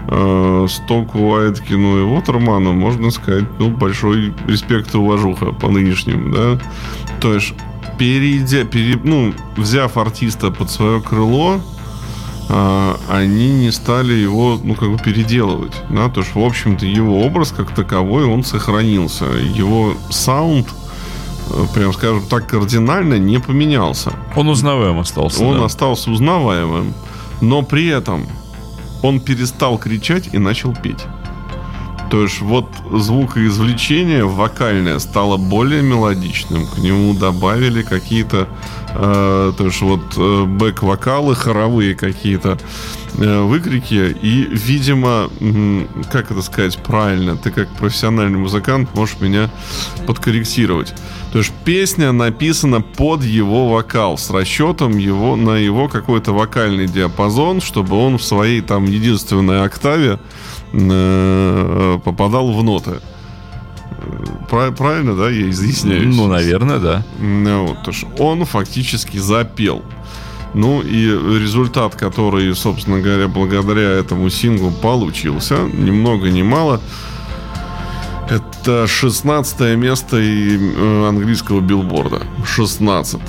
э, 0.09 0.67
Стоку, 0.71 1.19
Уайткину 1.19 1.99
и 1.99 2.03
Уотерману, 2.03 2.73
можно 2.73 3.11
сказать, 3.11 3.45
ну, 3.59 3.69
большой 3.69 4.33
респект 4.47 4.95
и 4.95 4.97
уважуха 4.97 5.53
по 5.53 5.69
нынешним, 5.69 6.33
да. 6.33 6.59
То 7.21 7.35
есть, 7.35 7.53
перейдя, 7.99 8.65
пере, 8.65 8.99
ну, 9.05 9.35
взяв 9.59 9.99
артиста 9.99 10.51
под 10.51 10.71
свое 10.71 11.03
крыло, 11.03 11.61
они 12.49 13.51
не 13.51 13.71
стали 13.71 14.15
его, 14.15 14.61
ну, 14.63 14.75
как 14.75 14.91
бы 14.91 14.99
переделывать, 14.99 15.75
да, 15.91 16.09
то 16.09 16.21
есть, 16.21 16.35
в 16.35 16.41
общем-то, 16.41 16.85
его 16.85 17.25
образ 17.25 17.53
как 17.53 17.75
таковой, 17.75 18.25
он 18.25 18.45
сохранился. 18.45 19.25
Его 19.25 19.95
саунд, 20.11 20.69
э, 21.51 21.67
прям 21.75 21.93
скажем 21.93 22.27
так, 22.29 22.47
кардинально 22.47 23.19
не 23.19 23.39
поменялся. 23.39 24.13
Он 24.37 24.49
узнаваем 24.49 24.99
остался. 24.99 25.45
Он 25.45 25.59
да. 25.59 25.65
остался 25.65 26.11
узнаваемым, 26.11 26.95
но 27.41 27.63
при 27.63 27.87
этом 27.87 28.27
он 29.03 29.21
перестал 29.21 29.79
кричать 29.79 30.31
и 30.33 30.39
начал 30.39 30.75
петь. 30.75 31.07
То 32.13 32.25
есть 32.25 32.43
вот 32.43 32.67
звукоизвлечение 32.93 34.27
вокальное 34.27 34.99
стало 34.99 35.39
более 35.39 35.81
мелодичным. 35.81 36.67
К 36.67 36.77
нему 36.77 37.15
добавили 37.15 37.83
какие-то, 37.83 38.49
э, 38.95 39.53
то 39.57 39.65
есть 39.65 39.81
вот 39.81 40.01
э, 40.17 40.45
бэк-вокалы, 40.45 41.35
хоровые 41.35 41.95
какие-то 41.95 42.59
э, 43.19 43.41
выкрики. 43.43 44.17
И, 44.23 44.49
видимо, 44.51 45.31
как 46.11 46.31
это 46.31 46.43
сказать 46.43 46.79
правильно, 46.79 47.37
ты 47.37 47.51
как 47.51 47.69
профессиональный 47.77 48.39
музыкант 48.39 48.95
можешь 48.95 49.21
меня 49.21 49.51
подкорректировать. 50.07 50.95
То 51.33 51.39
есть 51.39 51.53
песня 51.65 52.13
написана 52.13 52.81
под 52.81 53.23
его 53.23 53.71
вокал 53.71 54.19
с 54.19 54.31
расчетом 54.31 54.99
его 54.99 55.37
на 55.37 55.57
его 55.57 55.89
какой-то 55.89 56.33
вокальный 56.33 56.87
диапазон, 56.87 57.61
чтобы 57.61 57.97
он 57.97 58.19
в 58.19 58.23
своей 58.23 58.61
там 58.61 58.85
единственной 58.85 59.65
октаве 59.65 60.19
попадал 60.73 62.53
в 62.53 62.63
ноты. 62.63 63.01
Прав- 64.51 64.77
Правильно, 64.77 65.15
да, 65.17 65.31
я 65.31 65.49
изъясняюсь? 65.51 66.15
Ну, 66.17 66.27
наверное, 66.29 66.79
да. 66.79 67.05
Ну, 67.21 67.67
вот, 67.67 67.83
то 67.85 67.93
он 68.23 68.45
фактически 68.45 69.19
запел. 69.19 69.83
Ну 70.55 70.83
и 70.83 71.07
результат, 71.41 71.95
который, 71.97 72.55
собственно 72.55 73.01
говоря, 73.01 73.27
благодаря 73.29 73.91
этому 73.93 74.29
синглу 74.29 74.71
получился, 74.71 75.57
ни 75.73 75.91
много 75.91 76.29
ни 76.31 76.43
мало, 76.43 76.81
это 78.33 78.87
16 78.87 79.77
место 79.77 80.19
и, 80.19 80.59
э, 80.59 81.09
английского 81.09 81.61
билборда. 81.61 82.23
16 82.47 83.21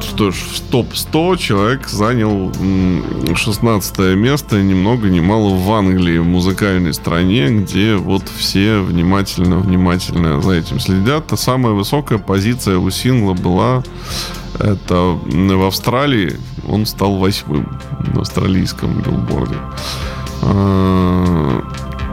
Что 0.00 0.30
ж, 0.30 0.34
в 0.34 0.60
топ-100 0.70 1.36
человек 1.38 1.88
занял 1.88 2.52
м, 2.60 3.34
16 3.34 4.14
место, 4.14 4.62
ни 4.62 4.74
много 4.74 5.08
ни 5.08 5.20
мало 5.20 5.54
в 5.54 5.72
Англии, 5.72 6.18
в 6.18 6.26
музыкальной 6.26 6.92
стране, 6.94 7.48
где 7.48 7.96
вот 7.96 8.22
все 8.36 8.80
внимательно-внимательно 8.80 10.40
за 10.40 10.52
этим 10.52 10.80
следят. 10.80 11.32
А 11.32 11.36
самая 11.36 11.72
высокая 11.72 12.18
позиция 12.18 12.78
у 12.78 12.90
сингла 12.90 13.32
была 13.32 13.82
это 14.60 15.18
в 15.24 15.66
Австралии. 15.66 16.38
Он 16.68 16.86
стал 16.86 17.16
восьмым 17.16 17.78
на 18.14 18.20
австралийском 18.20 19.00
билборде. 19.00 19.56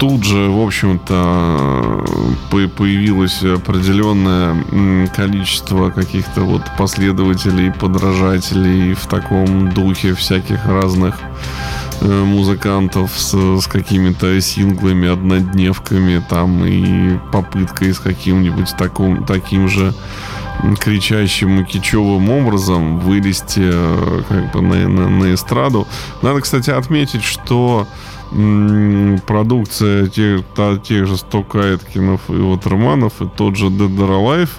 Тут 0.04 0.26
же, 0.26 0.50
в 0.50 0.60
общем-то, 0.62 2.04
по- 2.52 2.68
появилось 2.68 3.42
определенное 3.42 5.08
количество 5.16 5.92
каких-то 5.92 6.42
вот 6.42 6.62
последователей, 6.78 7.72
подражателей 7.72 8.96
в 8.96 9.06
таком 9.06 9.72
духе 9.72 10.14
всяких 10.14 10.66
разных 10.66 11.16
э, 12.02 12.24
музыкантов 12.26 13.12
с, 13.16 13.62
с 13.62 13.66
какими-то 13.68 14.42
синглами, 14.42 15.08
однодневками 15.08 16.22
там 16.30 16.66
и 16.66 17.18
попыткой 17.32 17.94
с 17.94 18.00
каким-нибудь 18.00 18.76
таком, 18.78 19.26
таким 19.26 19.70
же 19.70 19.94
кричащим 20.82 21.62
и 21.62 21.64
кичевым 21.64 22.30
образом 22.30 23.00
вылезти 23.00 23.62
э, 23.64 24.22
как 24.28 24.52
бы 24.52 24.62
на, 24.62 24.90
на, 24.90 25.08
на 25.08 25.34
эстраду. 25.34 25.88
Надо, 26.22 26.42
кстати, 26.42 26.72
отметить, 26.72 27.24
что 27.24 27.88
продукция 29.26 30.08
тех, 30.08 30.42
та- 30.56 30.78
тех 30.78 31.08
же 31.08 31.18
Стокайткинов 31.18 32.22
и 32.30 32.34
Уотерманов 32.34 33.22
и 33.22 33.28
тот 33.38 33.56
же 33.56 33.68
Dead 33.68 33.96
or 33.98 34.10
Alive, 34.10 34.50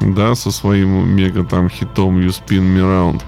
да, 0.00 0.34
со 0.34 0.50
своим 0.50 1.08
мега 1.08 1.44
там 1.44 1.68
хитом 1.68 2.18
You 2.18 2.28
Spin 2.28 2.62
Me 2.62 2.80
Round, 2.82 3.22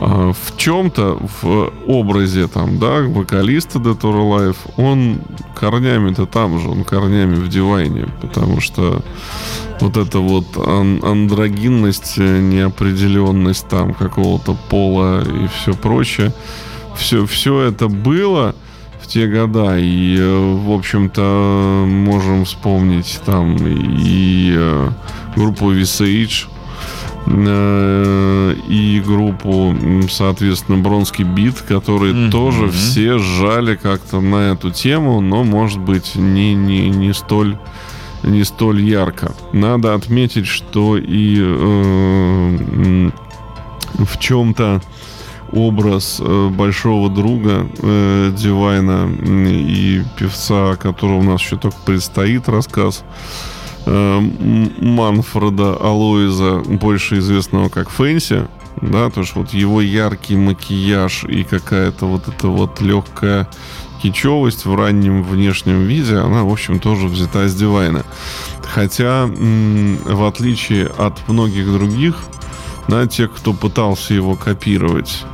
а, 0.00 0.32
в 0.32 0.56
чем-то 0.56 1.18
в 1.42 1.72
образе 1.86 2.46
там, 2.46 2.78
да, 2.78 3.00
вокалиста 3.02 3.78
Dead 3.78 3.98
or 4.00 4.14
Alive, 4.14 4.56
он 4.76 5.18
корнями-то 5.54 6.26
там 6.26 6.58
же, 6.60 6.68
он 6.68 6.84
корнями 6.84 7.34
в 7.34 7.48
дивайне, 7.48 8.06
потому 8.20 8.60
что 8.60 9.02
вот 9.80 9.96
эта 9.96 10.18
вот 10.18 10.46
ан- 10.56 11.00
андрогинность, 11.04 12.14
э, 12.18 12.40
неопределенность 12.40 13.68
там 13.68 13.94
какого-то 13.94 14.56
пола 14.70 15.22
и 15.22 15.48
все 15.48 15.74
прочее, 15.74 16.32
все, 16.96 17.26
все 17.26 17.60
это 17.62 17.88
было 17.88 18.54
в 19.06 19.08
те 19.08 19.26
года. 19.28 19.78
И, 19.78 20.16
э, 20.18 20.56
в 20.56 20.72
общем-то, 20.72 21.84
можем 21.86 22.44
вспомнить 22.44 23.20
там 23.24 23.56
и 23.56 24.52
э, 24.56 24.90
группу 25.36 25.72
Visage, 25.72 26.46
э, 27.26 28.54
и 28.68 29.02
группу, 29.06 29.74
соответственно, 30.10 30.78
Бронский 30.78 31.24
Бит, 31.24 31.60
которые 31.62 32.14
Мгм. 32.14 32.30
тоже 32.30 32.68
все 32.68 33.18
сжали 33.18 33.76
как-то 33.76 34.20
на 34.20 34.52
эту 34.52 34.70
тему, 34.70 35.20
но, 35.20 35.44
может 35.44 35.78
быть, 35.78 36.16
не, 36.16 36.54
не, 36.54 36.90
не 36.90 37.14
столь 37.14 37.56
не 38.22 38.42
столь 38.44 38.80
ярко. 38.80 39.36
Надо 39.52 39.94
отметить, 39.94 40.46
что 40.48 40.96
и 40.96 41.36
э, 41.38 43.10
в 43.98 44.18
чем-то 44.18 44.82
образ 45.52 46.20
э, 46.20 46.48
большого 46.48 47.10
друга 47.10 47.68
э, 47.82 48.32
Дивайна 48.36 49.10
и 49.22 50.02
певца, 50.18 50.72
о 50.72 50.76
котором 50.76 51.18
у 51.18 51.22
нас 51.22 51.40
еще 51.40 51.56
только 51.56 51.76
предстоит 51.84 52.48
рассказ, 52.48 53.04
э, 53.86 54.20
Манфреда 54.20 55.76
Алоиза, 55.76 56.62
больше 56.66 57.18
известного 57.18 57.68
как 57.68 57.90
Фэнси, 57.90 58.46
да, 58.82 59.10
то 59.10 59.20
есть 59.20 59.34
вот 59.34 59.54
его 59.54 59.80
яркий 59.80 60.36
макияж 60.36 61.24
и 61.24 61.44
какая-то 61.44 62.06
вот 62.06 62.28
эта 62.28 62.48
вот 62.48 62.80
легкая 62.80 63.48
кичевость 64.02 64.66
в 64.66 64.74
раннем 64.74 65.22
внешнем 65.22 65.84
виде, 65.84 66.16
она, 66.16 66.44
в 66.44 66.52
общем, 66.52 66.78
тоже 66.78 67.06
взята 67.06 67.48
с 67.48 67.54
Дивайна. 67.54 68.04
Хотя, 68.62 69.26
в 69.26 70.26
отличие 70.26 70.86
от 70.86 71.26
многих 71.28 71.72
других, 71.72 72.16
на 72.88 73.06
тех, 73.06 73.32
кто 73.32 73.52
пытался 73.52 74.14
его 74.14 74.36
копировать, 74.36 75.24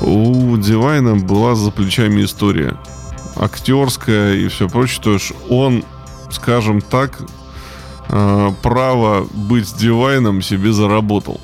у 0.00 0.56
Дивайна 0.56 1.16
была 1.16 1.54
за 1.54 1.70
плечами 1.70 2.24
история. 2.24 2.76
Актерская 3.36 4.34
и 4.34 4.48
все 4.48 4.68
прочее. 4.68 5.00
То 5.02 5.12
есть 5.12 5.32
он, 5.48 5.84
скажем 6.30 6.80
так, 6.80 7.20
э, 8.08 8.50
право 8.62 9.26
быть 9.32 9.74
Дивайном 9.76 10.42
себе 10.42 10.72
заработал. 10.72 11.40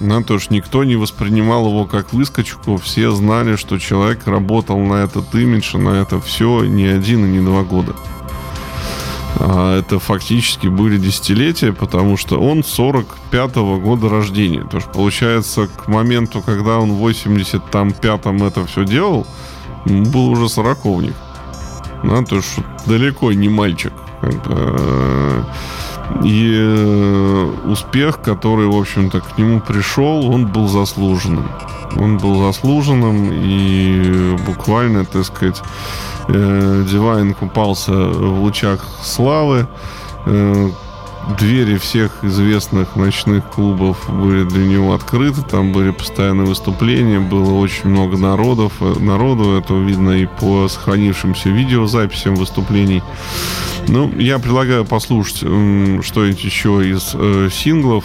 Да, 0.00 0.22
то 0.22 0.34
есть 0.34 0.50
никто 0.50 0.84
не 0.84 0.96
воспринимал 0.96 1.66
его 1.66 1.86
как 1.86 2.12
выскочку, 2.12 2.76
все 2.78 3.12
знали, 3.12 3.56
что 3.56 3.78
человек 3.78 4.26
работал 4.26 4.78
на 4.78 5.04
этот 5.04 5.32
имидж, 5.34 5.76
на 5.76 6.00
это 6.00 6.20
все 6.20 6.64
не 6.64 6.86
один 6.86 7.24
и 7.24 7.28
не 7.28 7.40
два 7.40 7.62
года. 7.62 7.94
А 9.36 9.78
это 9.78 9.98
фактически 9.98 10.68
были 10.68 10.96
десятилетия, 10.96 11.72
потому 11.72 12.16
что 12.16 12.40
он 12.40 12.60
45-го 12.60 13.78
года 13.80 14.08
рождения. 14.08 14.64
То 14.64 14.76
есть, 14.76 14.92
получается, 14.92 15.66
к 15.66 15.88
моменту, 15.88 16.40
когда 16.40 16.78
он 16.78 16.92
в 16.92 17.06
85-м 17.06 18.42
это 18.44 18.64
все 18.66 18.84
делал, 18.84 19.26
был 19.84 20.28
уже 20.30 20.48
сороковник. 20.48 21.14
Да, 22.02 22.22
то 22.22 22.36
есть 22.36 22.58
далеко 22.86 23.32
не 23.32 23.48
мальчик. 23.48 23.92
Э, 26.10 26.24
И 26.24 26.54
э, 26.56 27.50
успех, 27.66 28.20
который, 28.20 28.66
в 28.66 28.76
общем-то, 28.76 29.20
к 29.20 29.38
нему 29.38 29.60
пришел, 29.60 30.26
он 30.30 30.46
был 30.46 30.68
заслуженным. 30.68 31.48
Он 31.96 32.18
был 32.18 32.46
заслуженным, 32.46 33.30
и 33.32 34.36
буквально, 34.46 35.04
так 35.04 35.24
сказать, 35.24 35.62
э, 36.28 36.84
Дивайн 36.90 37.34
купался 37.34 37.92
в 37.92 38.42
лучах 38.42 38.80
славы. 39.02 39.66
Двери 41.38 41.78
всех 41.78 42.22
известных 42.22 42.96
ночных 42.96 43.48
клубов 43.50 43.98
были 44.10 44.44
для 44.44 44.66
него 44.66 44.92
открыты, 44.92 45.42
там 45.42 45.72
были 45.72 45.90
постоянные 45.90 46.46
выступления, 46.46 47.18
было 47.18 47.54
очень 47.54 47.88
много 47.88 48.18
народов, 48.18 48.74
э, 48.80 48.98
народу, 48.98 49.56
это 49.56 49.74
видно 49.74 50.10
и 50.10 50.26
по 50.26 50.68
сохранившимся 50.68 51.48
видеозаписям 51.48 52.34
выступлений. 52.34 53.02
Ну, 53.88 54.12
я 54.18 54.38
предлагаю 54.38 54.84
послушать 54.84 55.38
что-нибудь 55.38 56.44
еще 56.44 56.90
из 56.90 57.12
э, 57.14 57.48
синглов. 57.50 58.04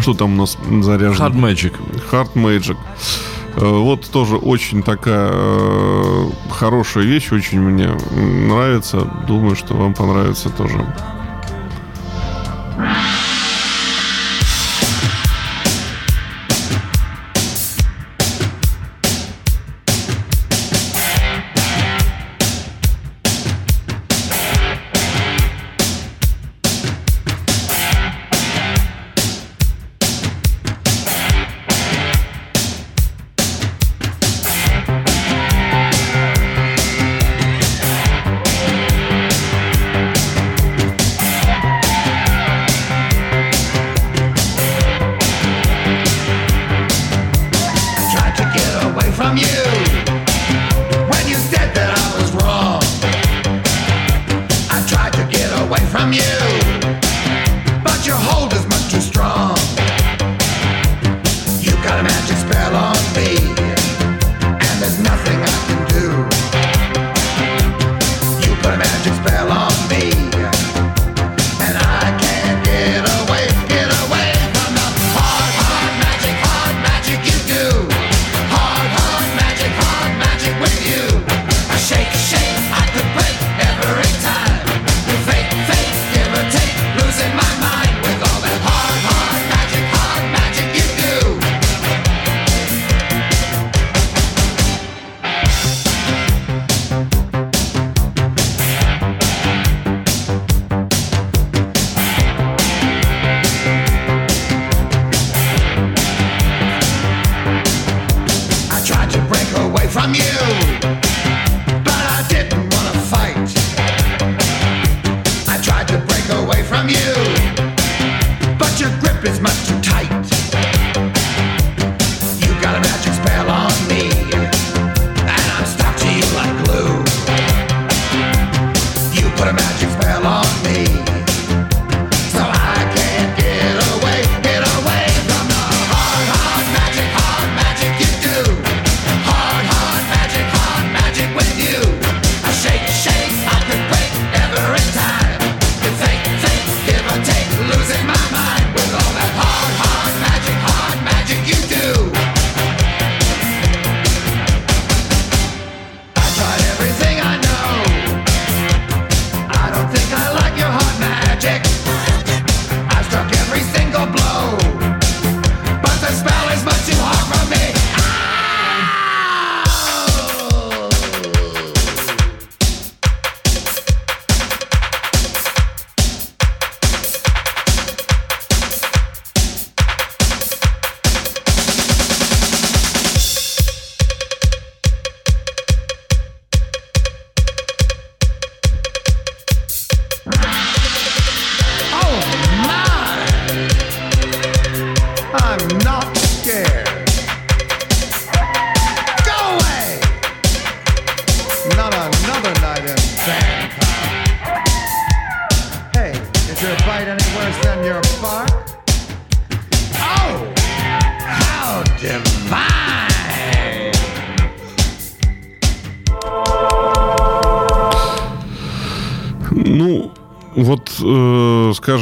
Что 0.00 0.14
там 0.14 0.32
у 0.32 0.36
нас 0.36 0.56
заряжено? 0.80 1.28
Hard 1.28 1.34
Magic. 1.34 1.74
Hard 2.10 2.32
Magic. 2.34 2.76
Э, 3.56 3.68
вот 3.68 4.10
тоже 4.10 4.36
очень 4.36 4.82
такая 4.82 5.30
э, 5.32 6.30
хорошая 6.50 7.04
вещь, 7.04 7.32
очень 7.32 7.60
мне 7.60 7.90
нравится. 8.12 9.00
Думаю, 9.26 9.56
что 9.56 9.74
вам 9.74 9.94
понравится 9.94 10.50
тоже. 10.50 10.86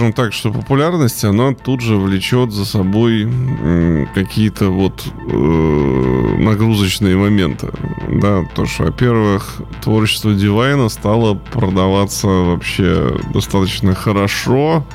Скажем 0.00 0.14
так, 0.14 0.32
что 0.32 0.50
популярность, 0.50 1.22
она 1.24 1.52
тут 1.52 1.82
же 1.82 1.96
влечет 1.96 2.52
за 2.52 2.64
собой 2.64 3.30
какие-то 4.14 4.70
вот 4.70 5.04
э, 5.30 6.36
нагрузочные 6.38 7.18
моменты. 7.18 7.68
Да, 8.08 8.46
то, 8.54 8.64
что, 8.64 8.84
во-первых, 8.84 9.60
творчество 9.82 10.32
Дивайна 10.32 10.88
стало 10.88 11.34
продаваться 11.34 12.28
вообще 12.28 13.14
достаточно 13.34 13.94
хорошо, 13.94 14.86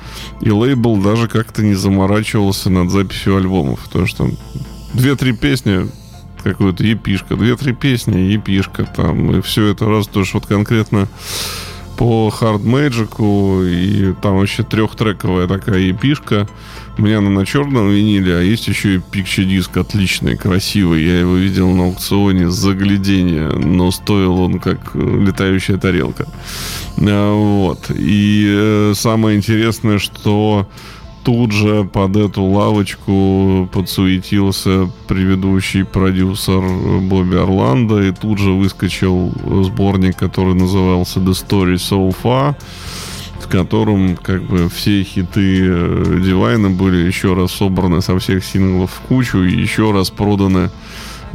и 0.41 0.49
лейбл 0.49 0.97
даже 0.97 1.27
как-то 1.27 1.61
не 1.61 1.75
заморачивался 1.75 2.71
над 2.71 2.89
записью 2.89 3.37
альбомов. 3.37 3.81
То, 3.91 4.07
что 4.07 4.31
две-три 4.95 5.33
песни 5.33 5.87
какую-то 6.43 6.83
епишка, 6.83 7.35
две-три 7.35 7.73
песни, 7.73 8.17
епишка 8.21 8.85
там, 8.85 9.37
и 9.37 9.41
все 9.41 9.67
это 9.67 9.87
раз, 9.87 10.07
то, 10.07 10.25
что 10.25 10.39
вот 10.39 10.47
конкретно 10.47 11.07
по 11.97 12.33
Hard 12.39 12.63
Magic, 12.63 13.69
и 13.69 14.13
там 14.21 14.37
вообще 14.37 14.63
трехтрековая 14.63 15.47
такая 15.47 15.79
епишка. 15.79 16.47
У 16.97 17.01
меня 17.01 17.17
она 17.17 17.29
на 17.29 17.45
черном 17.45 17.89
виниле, 17.89 18.37
а 18.37 18.41
есть 18.41 18.67
еще 18.67 18.95
и 18.95 18.99
пикче 18.99 19.43
диск 19.43 19.75
отличный, 19.75 20.37
красивый. 20.37 21.03
Я 21.03 21.19
его 21.19 21.35
видел 21.35 21.69
на 21.71 21.85
аукционе 21.85 22.49
с 22.49 22.53
заглядения, 22.53 23.49
но 23.49 23.91
стоил 23.91 24.39
он 24.39 24.59
как 24.59 24.95
летающая 24.95 25.77
тарелка. 25.77 26.27
А, 26.97 27.33
вот. 27.33 27.89
И 27.89 28.45
э, 28.47 28.93
самое 28.95 29.37
интересное, 29.37 29.99
что 29.99 30.69
тут 31.25 31.51
же 31.51 31.83
под 31.83 32.15
эту 32.15 32.43
лавочку 32.43 33.67
подсуетился 33.73 34.91
предыдущий 35.07 35.83
продюсер 35.83 36.61
Бобби 37.01 37.35
Орландо, 37.35 37.99
и 38.01 38.11
тут 38.11 38.37
же 38.37 38.51
выскочил 38.51 39.33
сборник, 39.63 40.17
который 40.17 40.53
назывался 40.53 41.19
The 41.19 41.31
Story 41.31 41.75
So 41.75 42.15
Far, 42.23 42.55
в 43.41 43.47
котором 43.47 44.17
как 44.17 44.43
бы 44.43 44.69
все 44.69 45.01
хиты 45.03 45.61
э, 45.67 46.19
Дивайна 46.23 46.69
были 46.69 47.07
еще 47.07 47.33
раз 47.33 47.53
собраны 47.53 48.03
со 48.03 48.17
всех 48.19 48.45
синглов 48.45 48.91
в 48.91 49.01
кучу 49.07 49.39
и 49.39 49.51
еще 49.51 49.91
раз 49.91 50.11
проданы 50.11 50.69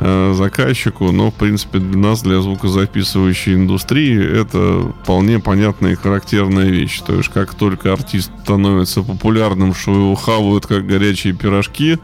э, 0.00 0.34
заказчику, 0.34 1.12
но 1.12 1.30
в 1.30 1.34
принципе 1.34 1.78
для 1.78 1.98
нас, 1.98 2.22
для 2.22 2.40
звукозаписывающей 2.40 3.54
индустрии, 3.54 4.18
это 4.18 4.92
вполне 5.02 5.38
понятная 5.38 5.92
и 5.92 5.96
характерная 5.96 6.68
вещь. 6.68 7.00
То 7.00 7.14
есть 7.14 7.28
как 7.28 7.54
только 7.54 7.92
артист 7.92 8.30
становится 8.42 9.02
популярным, 9.02 9.74
что 9.74 9.94
его 9.94 10.14
хавают 10.14 10.66
как 10.66 10.86
горячие 10.86 11.34
пирожки, 11.34 11.98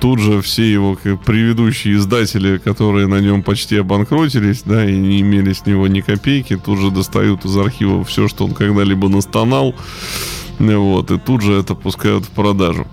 тут 0.00 0.20
же 0.20 0.42
все 0.42 0.70
его 0.70 0.96
предыдущие 0.96 1.96
издатели, 1.96 2.58
которые 2.58 3.06
на 3.06 3.20
нем 3.20 3.42
почти 3.42 3.76
обанкротились, 3.76 4.62
да, 4.64 4.88
и 4.88 4.96
не 4.96 5.20
имели 5.20 5.52
с 5.52 5.66
него 5.66 5.88
ни 5.88 6.00
копейки, 6.00 6.56
тут 6.56 6.78
же 6.78 6.90
достают 6.90 7.44
из 7.44 7.56
архива 7.56 8.04
все, 8.04 8.28
что 8.28 8.44
он 8.44 8.54
когда-либо 8.54 9.08
настонал, 9.08 9.74
вот, 10.58 11.10
и 11.10 11.18
тут 11.18 11.42
же 11.42 11.54
это 11.54 11.74
пускают 11.74 12.24
в 12.24 12.30
продажу. 12.30 12.86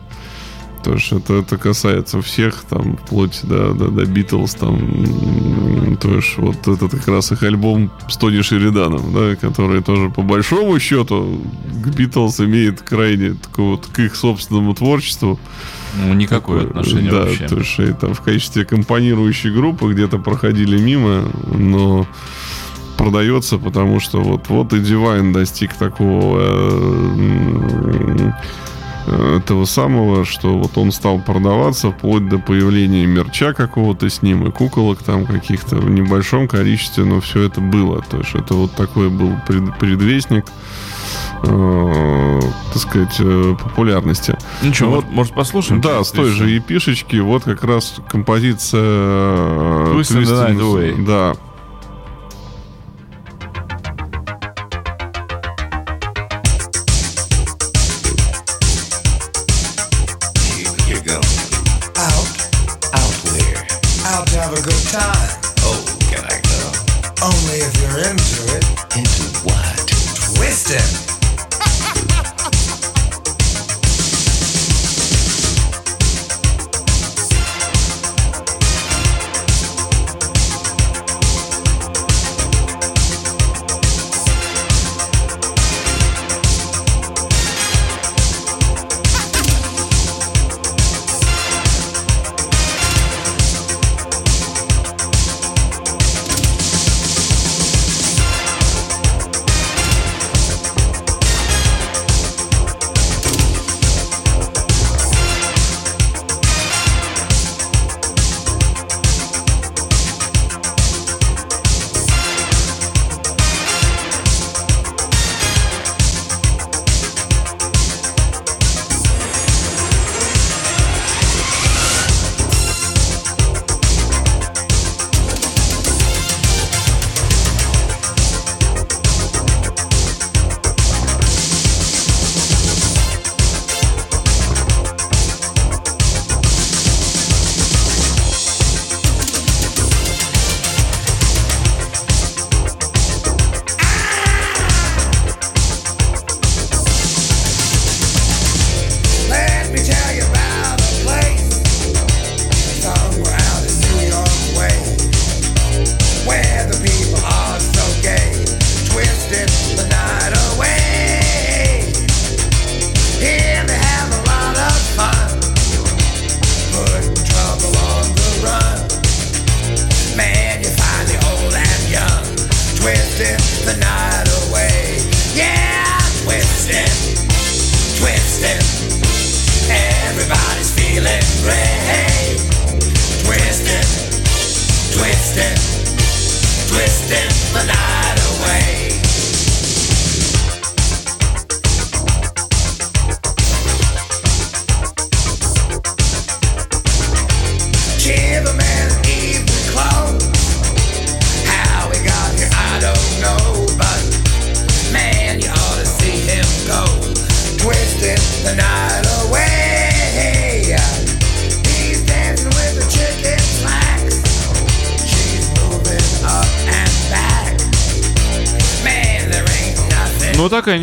То 0.83 0.93
есть 0.93 1.11
это, 1.11 1.35
это 1.35 1.57
касается 1.57 2.21
всех, 2.21 2.63
там, 2.69 2.97
вплоть 2.97 3.41
до, 3.43 3.73
до, 3.73 3.89
до 3.89 4.05
Битлз, 4.05 4.55
там, 4.55 5.97
то 5.97 6.13
есть 6.15 6.37
вот 6.37 6.67
это 6.67 6.89
как 6.89 7.07
раз 7.07 7.31
их 7.31 7.43
альбом 7.43 7.91
с 8.09 8.17
Тони 8.17 8.41
Шериданом, 8.41 9.13
да, 9.13 9.35
который 9.35 9.81
тоже 9.81 10.09
по 10.09 10.21
большому 10.21 10.79
счету 10.79 11.41
к 11.83 11.87
Битлз 11.87 12.39
имеет 12.41 12.81
крайне 12.81 13.33
такое 13.33 13.71
вот 13.71 13.87
к 13.87 13.99
их 13.99 14.15
собственному 14.15 14.73
творчеству. 14.73 15.39
Ну, 15.99 16.13
никакое 16.13 16.67
отношение 16.67 17.11
да, 17.11 17.23
вообще. 17.23 17.47
то 17.47 17.57
есть 17.57 17.99
там 17.99 18.13
в 18.13 18.21
качестве 18.21 18.63
компонирующей 18.63 19.51
группы 19.51 19.91
где-то 19.91 20.19
проходили 20.19 20.79
мимо, 20.79 21.29
но 21.53 22.07
продается, 22.97 23.57
потому 23.57 23.99
что 23.99 24.21
вот, 24.21 24.47
вот 24.49 24.73
и 24.73 24.77
Divine 24.77 25.33
достиг 25.33 25.73
такого 25.73 26.37
э, 26.39 28.31
этого 29.07 29.65
самого, 29.65 30.25
что 30.25 30.57
вот 30.57 30.77
он 30.77 30.91
стал 30.91 31.19
продаваться 31.19 31.91
вплоть 31.91 32.27
до 32.29 32.37
появления 32.37 33.05
мерча 33.05 33.53
какого-то 33.53 34.09
с 34.09 34.21
ним 34.21 34.47
и 34.47 34.51
куколок 34.51 35.03
там 35.03 35.25
каких-то 35.25 35.77
в 35.77 35.89
небольшом 35.89 36.47
количестве, 36.47 37.03
но 37.05 37.21
все 37.21 37.43
это 37.43 37.61
было. 37.61 38.01
То 38.09 38.17
есть 38.17 38.35
это 38.35 38.53
вот 38.53 38.73
такой 38.73 39.09
был 39.09 39.33
пред, 39.47 39.77
предвестник 39.77 40.45
э, 41.43 42.39
так 42.73 42.81
сказать, 42.81 43.15
э, 43.19 43.55
популярности. 43.61 44.37
Ну 44.61 44.73
что, 44.73 44.85
вот, 44.87 45.05
может, 45.09 45.33
послушаем? 45.33 45.81
Да, 45.81 46.03
с 46.03 46.11
той 46.11 46.29
же 46.29 46.49
епишечки, 46.49 47.17
вот 47.17 47.43
как 47.43 47.63
раз 47.63 47.95
композиция 48.09 48.81
э, 48.83 49.93
Twist 49.95 50.17
the 50.17 50.23
Night 50.23 50.59
Away. 50.59 51.05
Да, 51.05 51.35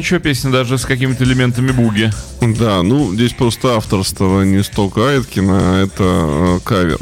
ничего 0.09 0.21
песня 0.21 0.51
даже 0.51 0.79
с 0.79 0.87
какими-то 0.87 1.25
элементами 1.25 1.71
буги. 1.71 2.11
Да, 2.41 2.83
ну 2.83 3.13
здесь 3.13 3.35
просто 3.35 3.77
авторство 3.77 4.43
не 4.43 4.65
столько 4.65 5.07
Айткина, 5.07 5.59
а 5.61 5.85
это 5.85 6.03
э, 6.03 6.61
кавер. 6.65 6.99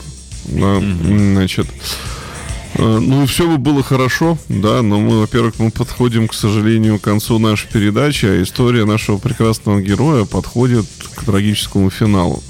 Да, 0.46 0.78
mm-hmm. 0.80 1.32
значит. 1.34 1.66
Э, 2.74 2.98
ну, 2.98 3.24
все 3.26 3.48
бы 3.48 3.59
было 3.59 3.84
хорошо, 3.84 4.38
да, 4.48 4.82
но 4.82 4.98
мы, 4.98 5.20
во-первых, 5.20 5.54
мы 5.61 5.70
подходим, 5.70 6.26
к 6.26 6.34
сожалению, 6.34 6.98
к 6.98 7.02
концу 7.02 7.38
нашей 7.38 7.68
передачи, 7.68 8.26
а 8.26 8.42
история 8.42 8.84
нашего 8.84 9.18
прекрасного 9.18 9.80
героя 9.80 10.24
подходит 10.24 10.86
к 11.14 11.24
трагическому 11.24 11.90
финалу. 11.90 12.42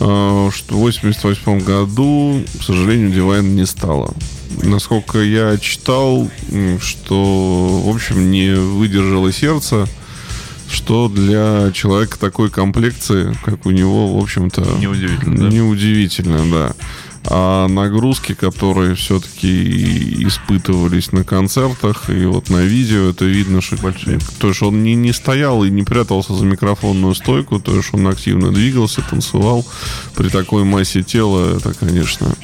Э, 0.00 0.50
что 0.52 0.74
в 0.74 0.78
88 0.78 1.60
году, 1.60 2.42
к 2.58 2.62
сожалению, 2.62 3.10
Дивайн 3.10 3.54
не 3.54 3.66
стало 3.66 4.14
насколько 4.62 5.18
я 5.18 5.56
читал, 5.58 6.30
что, 6.80 7.82
в 7.84 7.94
общем, 7.94 8.30
не 8.30 8.54
выдержало 8.54 9.32
сердце, 9.32 9.88
что 10.68 11.08
для 11.08 11.70
человека 11.72 12.18
такой 12.18 12.50
комплекции, 12.50 13.36
как 13.44 13.66
у 13.66 13.70
него, 13.70 14.18
в 14.18 14.22
общем-то... 14.22 14.62
Неудивительно, 14.80 15.36
да? 15.36 15.48
Неудивительно, 15.48 16.50
да. 16.50 16.74
А 17.28 17.66
нагрузки, 17.68 18.34
которые 18.34 18.94
все-таки 18.94 20.24
испытывались 20.26 21.12
на 21.12 21.24
концертах 21.24 22.08
и 22.08 22.24
вот 22.26 22.50
на 22.50 22.62
видео, 22.62 23.10
это 23.10 23.24
видно, 23.24 23.60
что 23.60 23.76
большие. 23.76 24.18
То 24.38 24.48
есть 24.48 24.62
он 24.62 24.82
не, 24.82 24.94
не 24.94 25.12
стоял 25.12 25.64
и 25.64 25.70
не 25.70 25.82
прятался 25.82 26.34
за 26.34 26.44
микрофонную 26.44 27.14
стойку, 27.14 27.58
то 27.58 27.74
есть 27.74 27.88
он 27.92 28.06
активно 28.06 28.52
двигался, 28.52 29.02
танцевал. 29.02 29.66
При 30.14 30.28
такой 30.28 30.64
массе 30.64 31.02
тела 31.02 31.56
это, 31.56 31.74
конечно, 31.74 32.34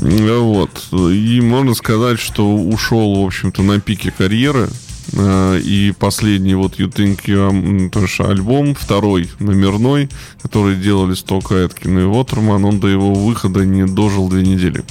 вот. 0.00 0.70
И 0.92 1.40
можно 1.42 1.74
сказать, 1.74 2.18
что 2.18 2.54
ушел, 2.54 3.22
в 3.22 3.26
общем-то, 3.26 3.62
на 3.62 3.80
пике 3.80 4.10
карьеры. 4.10 4.68
Э, 5.12 5.58
и 5.58 5.92
последний 5.92 6.54
вот 6.54 6.78
You 6.78 6.92
Think 6.92 7.24
You 7.26 8.30
альбом, 8.30 8.74
второй 8.74 9.28
номерной, 9.38 10.08
который 10.42 10.76
делали 10.76 11.14
Сток 11.14 11.52
Эткин 11.52 11.98
и 11.98 12.02
Уотерман, 12.04 12.64
он 12.64 12.80
до 12.80 12.88
его 12.88 13.14
выхода 13.14 13.64
не 13.64 13.86
дожил 13.86 14.28
две 14.28 14.42
недели. 14.42 14.84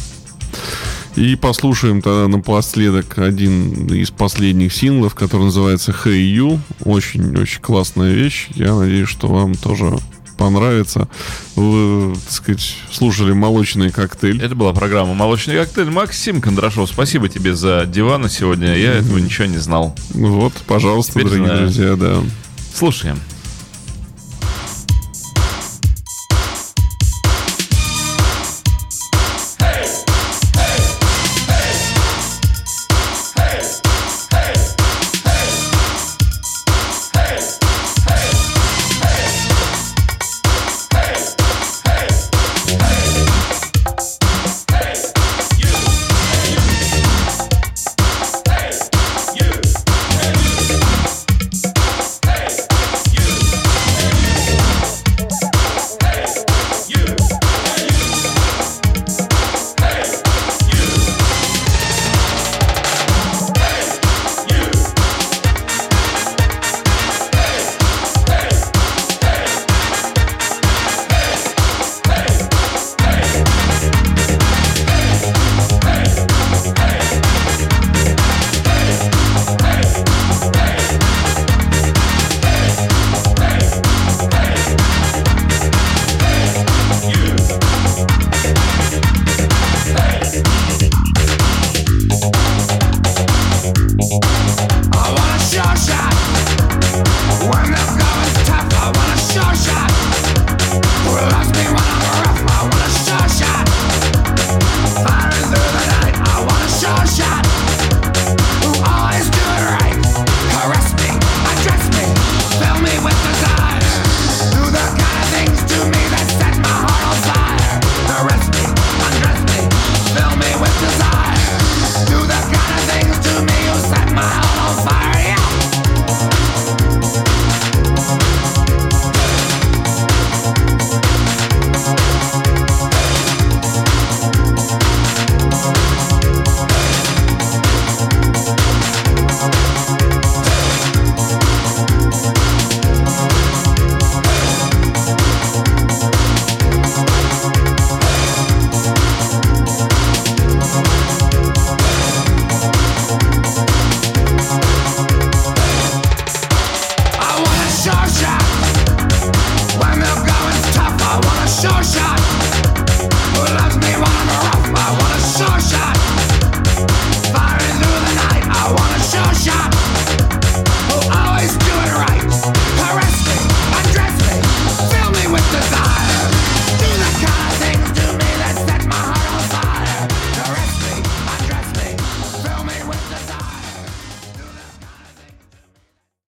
И 1.15 1.35
послушаем 1.35 2.01
тогда 2.01 2.27
напоследок 2.27 3.17
один 3.17 3.87
из 3.87 4.11
последних 4.11 4.73
синглов, 4.73 5.15
который 5.15 5.45
называется 5.45 5.91
Hey 5.91 6.21
You. 6.33 6.59
Очень-очень 6.85 7.61
классная 7.61 8.13
вещь. 8.13 8.47
Я 8.55 8.75
надеюсь, 8.75 9.09
что 9.09 9.27
вам 9.27 9.55
тоже 9.55 9.97
понравится. 10.39 11.07
Вы, 11.55 12.15
так 12.15 12.31
сказать, 12.31 12.75
слушали 12.91 13.33
«Молочный 13.33 13.91
коктейль». 13.91 14.41
Это 14.41 14.55
была 14.55 14.73
программа 14.73 15.13
«Молочный 15.13 15.55
коктейль». 15.55 15.91
Максим 15.91 16.41
Кондрашов, 16.41 16.89
спасибо 16.89 17.27
тебе 17.29 17.53
за 17.53 17.85
дивана 17.85 18.29
сегодня. 18.29 18.73
Я 18.75 18.93
этого 18.93 19.17
ничего 19.19 19.45
не 19.45 19.57
знал. 19.57 19.95
Вот, 20.11 20.53
пожалуйста, 20.65 21.13
Теперь 21.13 21.25
дорогие 21.25 21.45
знаю. 21.45 21.61
друзья, 21.61 21.95
да. 21.95 22.23
Слушаем. 22.73 23.19